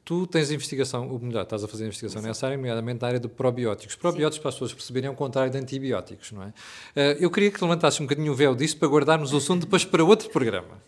Tu 0.05 0.25
tens 0.29 0.53
investigação, 0.53 1.09
ou 1.11 1.19
melhor, 1.19 1.43
estás 1.43 1.65
a 1.65 1.69
fazer 1.69 1.85
investigação 1.85 2.23
Sim. 2.23 2.29
nessa 2.29 2.47
área, 2.47 2.57
nomeadamente 2.57 3.03
na 3.03 3.09
área 3.09 3.21
de 3.21 3.29
probióticos. 3.29 3.97
Probióticos, 3.97 4.39
para 4.39 4.49
as 4.51 4.55
pessoas 4.55 4.73
perceberem, 4.73 5.09
é 5.09 5.11
o 5.11 5.17
contrário 5.17 5.51
de 5.51 5.59
antibióticos, 5.59 6.31
não 6.31 6.45
é? 6.45 6.47
Uh, 6.47 7.19
eu 7.19 7.31
queria 7.31 7.51
que 7.51 7.61
levantasses 7.61 7.99
um 8.01 8.05
bocadinho 8.05 8.31
o 8.31 8.37
véu 8.37 8.55
disso 8.55 8.77
para 8.77 8.87
guardarmos 8.87 9.33
o 9.33 9.37
assunto 9.37 9.63
depois 9.63 9.85
para 9.85 10.05
outro 10.05 10.31
programa. 10.31 10.81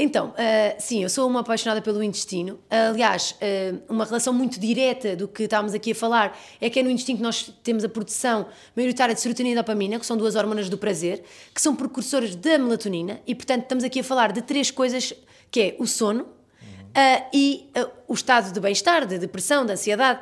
Então, 0.00 0.28
uh, 0.28 0.34
sim, 0.78 1.02
eu 1.02 1.10
sou 1.10 1.28
uma 1.28 1.40
apaixonada 1.40 1.82
pelo 1.82 2.00
intestino. 2.04 2.54
Uh, 2.54 2.90
aliás, 2.90 3.34
uh, 3.42 3.82
uma 3.92 4.04
relação 4.04 4.32
muito 4.32 4.60
direta 4.60 5.16
do 5.16 5.26
que 5.26 5.42
estávamos 5.42 5.74
aqui 5.74 5.90
a 5.90 5.94
falar 5.94 6.38
é 6.60 6.70
que 6.70 6.78
é 6.78 6.84
no 6.84 6.88
intestino 6.88 7.18
que 7.18 7.22
nós 7.24 7.52
temos 7.64 7.82
a 7.82 7.88
produção 7.88 8.46
maioritária 8.76 9.12
de 9.12 9.20
serotonina 9.20 9.54
e 9.54 9.56
dopamina, 9.56 9.98
que 9.98 10.06
são 10.06 10.16
duas 10.16 10.36
hormonas 10.36 10.68
do 10.68 10.78
prazer, 10.78 11.24
que 11.52 11.60
são 11.60 11.74
precursoras 11.74 12.36
da 12.36 12.56
melatonina, 12.58 13.20
e 13.26 13.34
portanto 13.34 13.62
estamos 13.62 13.82
aqui 13.82 13.98
a 13.98 14.04
falar 14.04 14.30
de 14.30 14.40
três 14.40 14.70
coisas, 14.70 15.12
que 15.50 15.60
é 15.60 15.76
o 15.80 15.86
sono 15.86 16.28
e 17.34 17.68
o 18.06 18.14
estado 18.14 18.52
de 18.52 18.60
bem-estar, 18.60 19.04
de 19.04 19.18
depressão, 19.18 19.66
de 19.66 19.72
ansiedade. 19.72 20.20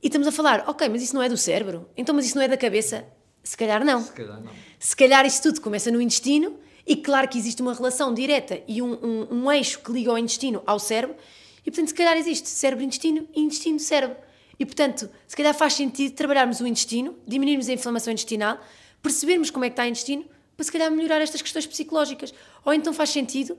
E 0.00 0.06
estamos 0.06 0.28
a 0.28 0.32
falar, 0.32 0.64
ok, 0.68 0.88
mas 0.88 1.02
isso 1.02 1.14
não 1.16 1.22
é 1.22 1.28
do 1.28 1.36
cérebro? 1.36 1.88
Então, 1.96 2.14
mas 2.14 2.24
isso 2.26 2.36
não 2.36 2.42
é 2.42 2.46
da 2.46 2.56
cabeça? 2.56 3.04
Se 3.42 3.56
calhar 3.56 3.84
não. 3.84 4.00
Se 4.00 4.12
calhar 4.12 4.40
não. 4.40 4.52
Se 4.78 4.96
calhar 4.96 5.26
isso 5.26 5.42
tudo 5.42 5.60
começa 5.60 5.90
no 5.90 6.00
intestino 6.00 6.56
e 6.88 6.96
claro 6.96 7.28
que 7.28 7.36
existe 7.36 7.60
uma 7.60 7.74
relação 7.74 8.14
direta 8.14 8.62
e 8.66 8.80
um, 8.80 8.94
um, 8.94 9.28
um 9.30 9.52
eixo 9.52 9.78
que 9.80 9.92
liga 9.92 10.10
o 10.10 10.16
intestino 10.16 10.62
ao 10.66 10.78
cérebro, 10.78 11.14
e 11.60 11.70
portanto, 11.70 11.88
se 11.88 11.94
calhar 11.94 12.16
existe 12.16 12.48
cérebro-intestino 12.48 13.28
e 13.36 13.42
intestino-cérebro. 13.42 14.16
E 14.58 14.64
portanto, 14.64 15.08
se 15.26 15.36
calhar 15.36 15.54
faz 15.54 15.74
sentido 15.74 16.14
trabalharmos 16.14 16.60
o 16.60 16.66
intestino, 16.66 17.14
diminuirmos 17.26 17.68
a 17.68 17.74
inflamação 17.74 18.10
intestinal, 18.10 18.58
percebermos 19.02 19.50
como 19.50 19.66
é 19.66 19.68
que 19.68 19.74
está 19.74 19.84
o 19.84 19.86
intestino, 19.86 20.24
para 20.56 20.64
se 20.64 20.72
calhar 20.72 20.90
melhorar 20.90 21.20
estas 21.20 21.42
questões 21.42 21.66
psicológicas. 21.66 22.32
Ou 22.64 22.72
então 22.72 22.94
faz 22.94 23.10
sentido 23.10 23.58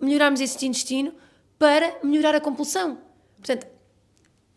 melhorarmos 0.00 0.40
esse 0.40 0.64
intestino 0.64 1.12
para 1.58 1.98
melhorar 2.04 2.36
a 2.36 2.40
compulsão. 2.40 2.98
Portanto, 3.36 3.66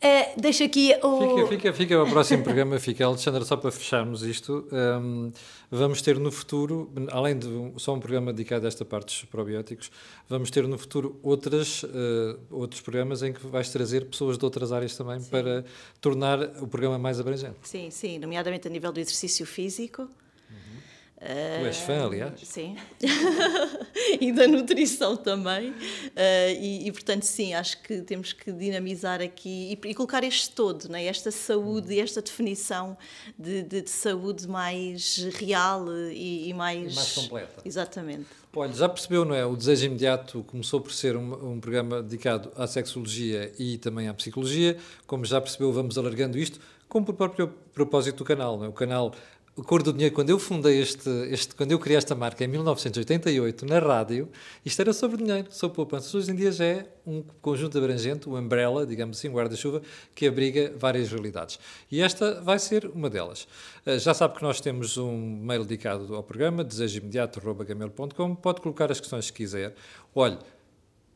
é, 0.01 0.34
deixa 0.36 0.65
aqui 0.65 0.96
o. 1.03 1.20
Fica, 1.20 1.48
fica, 1.48 1.74
fica 1.74 2.03
o 2.03 2.10
próximo 2.10 2.43
programa, 2.43 2.79
fica. 2.79 3.05
Alexandra, 3.05 3.46
só 3.46 3.55
para 3.55 3.72
fecharmos 3.72 4.24
isto, 4.24 4.67
um, 4.72 5.31
vamos 5.70 6.01
ter 6.01 6.17
no 6.17 6.31
futuro, 6.31 6.91
além 7.12 7.37
de 7.37 7.48
só 7.77 7.94
um 7.94 8.00
programa 8.00 8.33
dedicado 8.33 8.66
a 8.66 8.68
esta 8.68 8.83
parte 8.83 9.07
dos 9.07 9.25
probióticos, 9.25 9.92
vamos 10.27 10.50
ter 10.50 10.68
no 10.68 10.75
futuro 10.75 11.20
outras, 11.22 11.83
uh, 11.83 12.40
outros 12.50 12.81
programas 12.81 13.22
em 13.22 13.31
que 13.31 13.46
vais 13.46 13.70
trazer 13.70 14.05
pessoas 14.05 14.40
de 14.40 14.44
outras 14.44 14.72
áreas 14.72 14.98
também 14.98 15.20
sim. 15.20 15.29
para 15.29 15.64
tornar 16.01 16.42
o 16.59 16.68
programa 16.68 16.98
mais 16.98 17.20
abrangente. 17.20 17.57
Sim, 17.61 17.92
sim, 17.92 18.18
nomeadamente 18.18 18.68
a 18.68 18.72
nível 18.72 18.92
do 18.92 19.00
exercício 19.00 19.46
físico. 19.46 20.09
Tu 21.22 21.66
és 21.68 21.77
fã, 21.77 22.05
aliás. 22.05 22.40
Sim. 22.44 22.75
e 24.20 24.31
da 24.31 24.48
nutrição 24.48 25.16
também. 25.16 25.70
Uh, 25.70 25.75
e, 26.60 26.88
e, 26.88 26.92
portanto, 26.92 27.24
sim, 27.24 27.53
acho 27.53 27.79
que 27.84 28.01
temos 28.01 28.34
que 28.34 28.51
dinamizar 28.51 29.22
aqui 29.22 29.77
e, 29.84 29.90
e 29.90 29.94
colocar 29.94 30.24
este 30.24 30.50
todo, 30.50 30.90
né? 30.90 31.05
esta 31.05 31.29
saúde, 31.29 32.00
esta 32.00 32.24
definição 32.24 32.98
de, 33.38 33.62
de, 33.62 33.81
de 33.84 33.90
saúde 33.90 34.48
mais 34.48 35.18
real 35.36 35.86
e, 36.12 36.50
e 36.50 36.53
mais... 36.55 36.94
E 36.94 36.96
mais 36.96 37.14
completa. 37.14 37.62
Exatamente. 37.64 38.25
Olha, 38.53 38.74
já 38.74 38.90
percebeu, 38.90 39.24
não 39.24 39.36
é? 39.36 39.46
O 39.46 39.55
Desejo 39.55 39.86
Imediato 39.86 40.44
começou 40.44 40.81
por 40.81 40.92
ser 40.92 41.16
um, 41.16 41.51
um, 41.51 41.60
programa 41.60 42.01
dedicado 42.01 42.51
à 42.55 42.66
sexologia 42.66 43.53
e 43.60 43.77
também 43.77 44.10
à 44.10 44.14
psicologia. 44.14 44.75
Como 45.05 45.24
já 45.24 45.40
percebeu, 45.40 45.72
vamos 45.72 45.98
alargando 45.98 46.38
isto, 46.38 46.60
como 46.90 47.05
por 47.05 47.14
próprio 47.14 47.48
propósito 47.74 48.18
do 48.18 48.25
canal, 48.25 48.57
não 48.57 48.66
é? 48.66 48.68
O 48.68 48.74
canal 48.74 49.14
o 49.55 49.64
Cor 49.64 49.83
do 49.83 49.92
Dinheiro, 49.92 50.16
quando 50.16 50.29
eu 50.29 50.40
fundei 50.40 50.79
este, 50.79 51.09
este, 51.29 51.53
quando 51.55 51.74
eu 51.74 51.79
criei 51.79 51.98
esta 51.98 52.16
marca 52.16 52.44
em 52.44 52.48
1988, 52.48 53.66
na 53.66 53.79
rádio, 53.79 54.29
isto 54.66 54.79
era 54.79 54.94
sobre 54.94 55.18
dinheiro, 55.18 55.48
sobre 55.51 55.75
poupança. 55.75 56.18
Hoje 56.18 56.31
em 56.31 56.35
dia 56.35 56.51
já 56.53 56.66
é 56.66 56.85
um 57.05 57.22
conjunto 57.42 57.77
abrangente, 57.77 58.29
um 58.29 58.37
umbrella, 58.37 58.85
digamos 58.85 59.18
assim, 59.18 59.27
um 59.27 59.33
guarda-chuva, 59.33 59.81
que 60.16 60.25
abriga 60.25 60.74
várias 60.77 61.11
realidades. 61.11 61.59
E 61.92 62.01
esta 62.01 62.40
vai 62.42 62.59
ser 62.59 62.85
uma 62.87 63.09
delas. 63.09 63.46
Uh, 63.85 64.00
já 64.00 64.14
sabe 64.14 64.35
que 64.35 64.42
nós 64.42 64.61
temos 64.61 64.98
um 64.98 65.18
mail 65.18 65.64
dedicado 65.64 66.16
ao 66.16 66.24
programa, 66.24 66.64
desejoimediato.gmail.com, 66.64 68.35
pode 68.35 68.61
colocar 68.61 68.90
as 68.90 69.01
questões 69.01 69.29
que 69.29 69.37
quiser. 69.37 69.75
Olhe, 70.16 70.37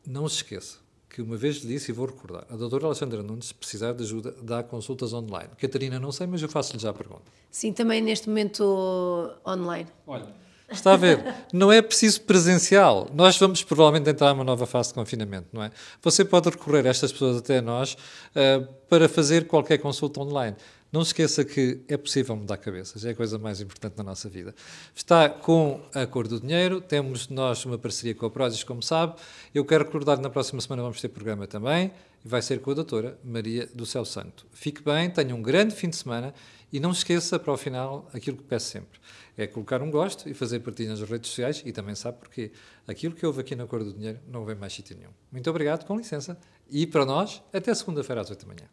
não 0.06 0.28
se 0.28 0.36
esqueça, 0.36 0.78
que 1.16 1.22
uma 1.22 1.38
vez 1.38 1.56
lhe 1.56 1.68
disse 1.68 1.90
e 1.90 1.94
vou 1.94 2.04
recordar. 2.04 2.44
A 2.50 2.56
doutora 2.56 2.84
Alexandra 2.84 3.22
Nunes, 3.22 3.46
se 3.46 3.54
precisar 3.54 3.94
de 3.94 4.02
ajuda, 4.02 4.34
dá 4.42 4.62
consultas 4.62 5.14
online. 5.14 5.48
Catarina, 5.56 5.98
não 5.98 6.12
sei, 6.12 6.26
mas 6.26 6.42
eu 6.42 6.48
faço-lhe 6.48 6.78
já 6.78 6.90
a 6.90 6.92
pergunta. 6.92 7.22
Sim, 7.50 7.72
também 7.72 8.02
neste 8.02 8.28
momento 8.28 9.32
online. 9.46 9.88
Olha, 10.06 10.26
está 10.70 10.92
a 10.92 10.96
ver, 10.98 11.34
não 11.54 11.72
é 11.72 11.80
preciso 11.80 12.20
presencial. 12.20 13.08
Nós 13.14 13.38
vamos 13.38 13.62
provavelmente 13.62 14.10
entrar 14.10 14.34
numa 14.34 14.44
nova 14.44 14.66
fase 14.66 14.90
de 14.90 14.94
confinamento, 14.94 15.48
não 15.54 15.62
é? 15.62 15.70
Você 16.02 16.22
pode 16.22 16.50
recorrer 16.50 16.86
a 16.86 16.90
estas 16.90 17.10
pessoas 17.10 17.38
até 17.38 17.62
nós 17.62 17.94
uh, 17.94 18.70
para 18.86 19.08
fazer 19.08 19.46
qualquer 19.46 19.78
consulta 19.78 20.20
online. 20.20 20.54
Não 20.92 21.04
se 21.04 21.08
esqueça 21.08 21.44
que 21.44 21.80
é 21.88 21.96
possível 21.96 22.36
mudar 22.36 22.56
cabeças, 22.58 23.04
é 23.04 23.10
a 23.10 23.14
coisa 23.14 23.38
mais 23.38 23.60
importante 23.60 23.96
na 23.96 24.04
nossa 24.04 24.28
vida. 24.28 24.54
Está 24.94 25.28
com 25.28 25.82
a 25.92 26.06
cor 26.06 26.28
do 26.28 26.40
dinheiro, 26.40 26.80
temos 26.80 27.28
nós 27.28 27.64
uma 27.64 27.76
parceria 27.76 28.14
com 28.14 28.24
a 28.26 28.30
Prozis, 28.30 28.62
como 28.62 28.82
sabe. 28.82 29.14
Eu 29.54 29.64
quero 29.64 29.84
recordar 29.84 30.16
que 30.16 30.22
na 30.22 30.30
próxima 30.30 30.60
semana 30.60 30.82
vamos 30.82 31.00
ter 31.00 31.08
programa 31.08 31.46
também, 31.46 31.90
e 32.24 32.28
vai 32.28 32.40
ser 32.40 32.60
com 32.60 32.70
a 32.70 32.74
doutora 32.74 33.18
Maria 33.24 33.68
do 33.74 33.84
Céu 33.84 34.04
Santo. 34.04 34.46
Fique 34.52 34.82
bem, 34.82 35.10
tenha 35.10 35.34
um 35.34 35.42
grande 35.42 35.74
fim 35.74 35.88
de 35.88 35.96
semana 35.96 36.32
e 36.72 36.80
não 36.80 36.90
esqueça, 36.90 37.38
para 37.38 37.52
o 37.52 37.56
final, 37.56 38.08
aquilo 38.12 38.36
que 38.36 38.42
peço 38.42 38.70
sempre. 38.70 38.98
É 39.36 39.46
colocar 39.46 39.82
um 39.82 39.90
gosto 39.90 40.28
e 40.28 40.34
fazer 40.34 40.60
partilha 40.60 40.90
nas 40.90 41.00
redes 41.02 41.30
sociais 41.30 41.62
e 41.64 41.72
também 41.72 41.94
sabe 41.94 42.18
porquê. 42.18 42.52
Aquilo 42.86 43.14
que 43.14 43.24
houve 43.24 43.40
aqui 43.40 43.54
na 43.54 43.66
Cor 43.66 43.84
do 43.84 43.92
Dinheiro 43.92 44.18
não 44.28 44.44
vem 44.44 44.56
mais 44.56 44.72
sítio 44.72 44.96
nenhum. 44.96 45.10
Muito 45.30 45.48
obrigado, 45.48 45.84
com 45.84 45.96
licença. 45.96 46.38
E 46.68 46.86
para 46.86 47.04
nós, 47.04 47.42
até 47.52 47.72
segunda-feira 47.74 48.20
às 48.20 48.30
8 48.30 48.46
da 48.46 48.54
manhã. 48.54 48.68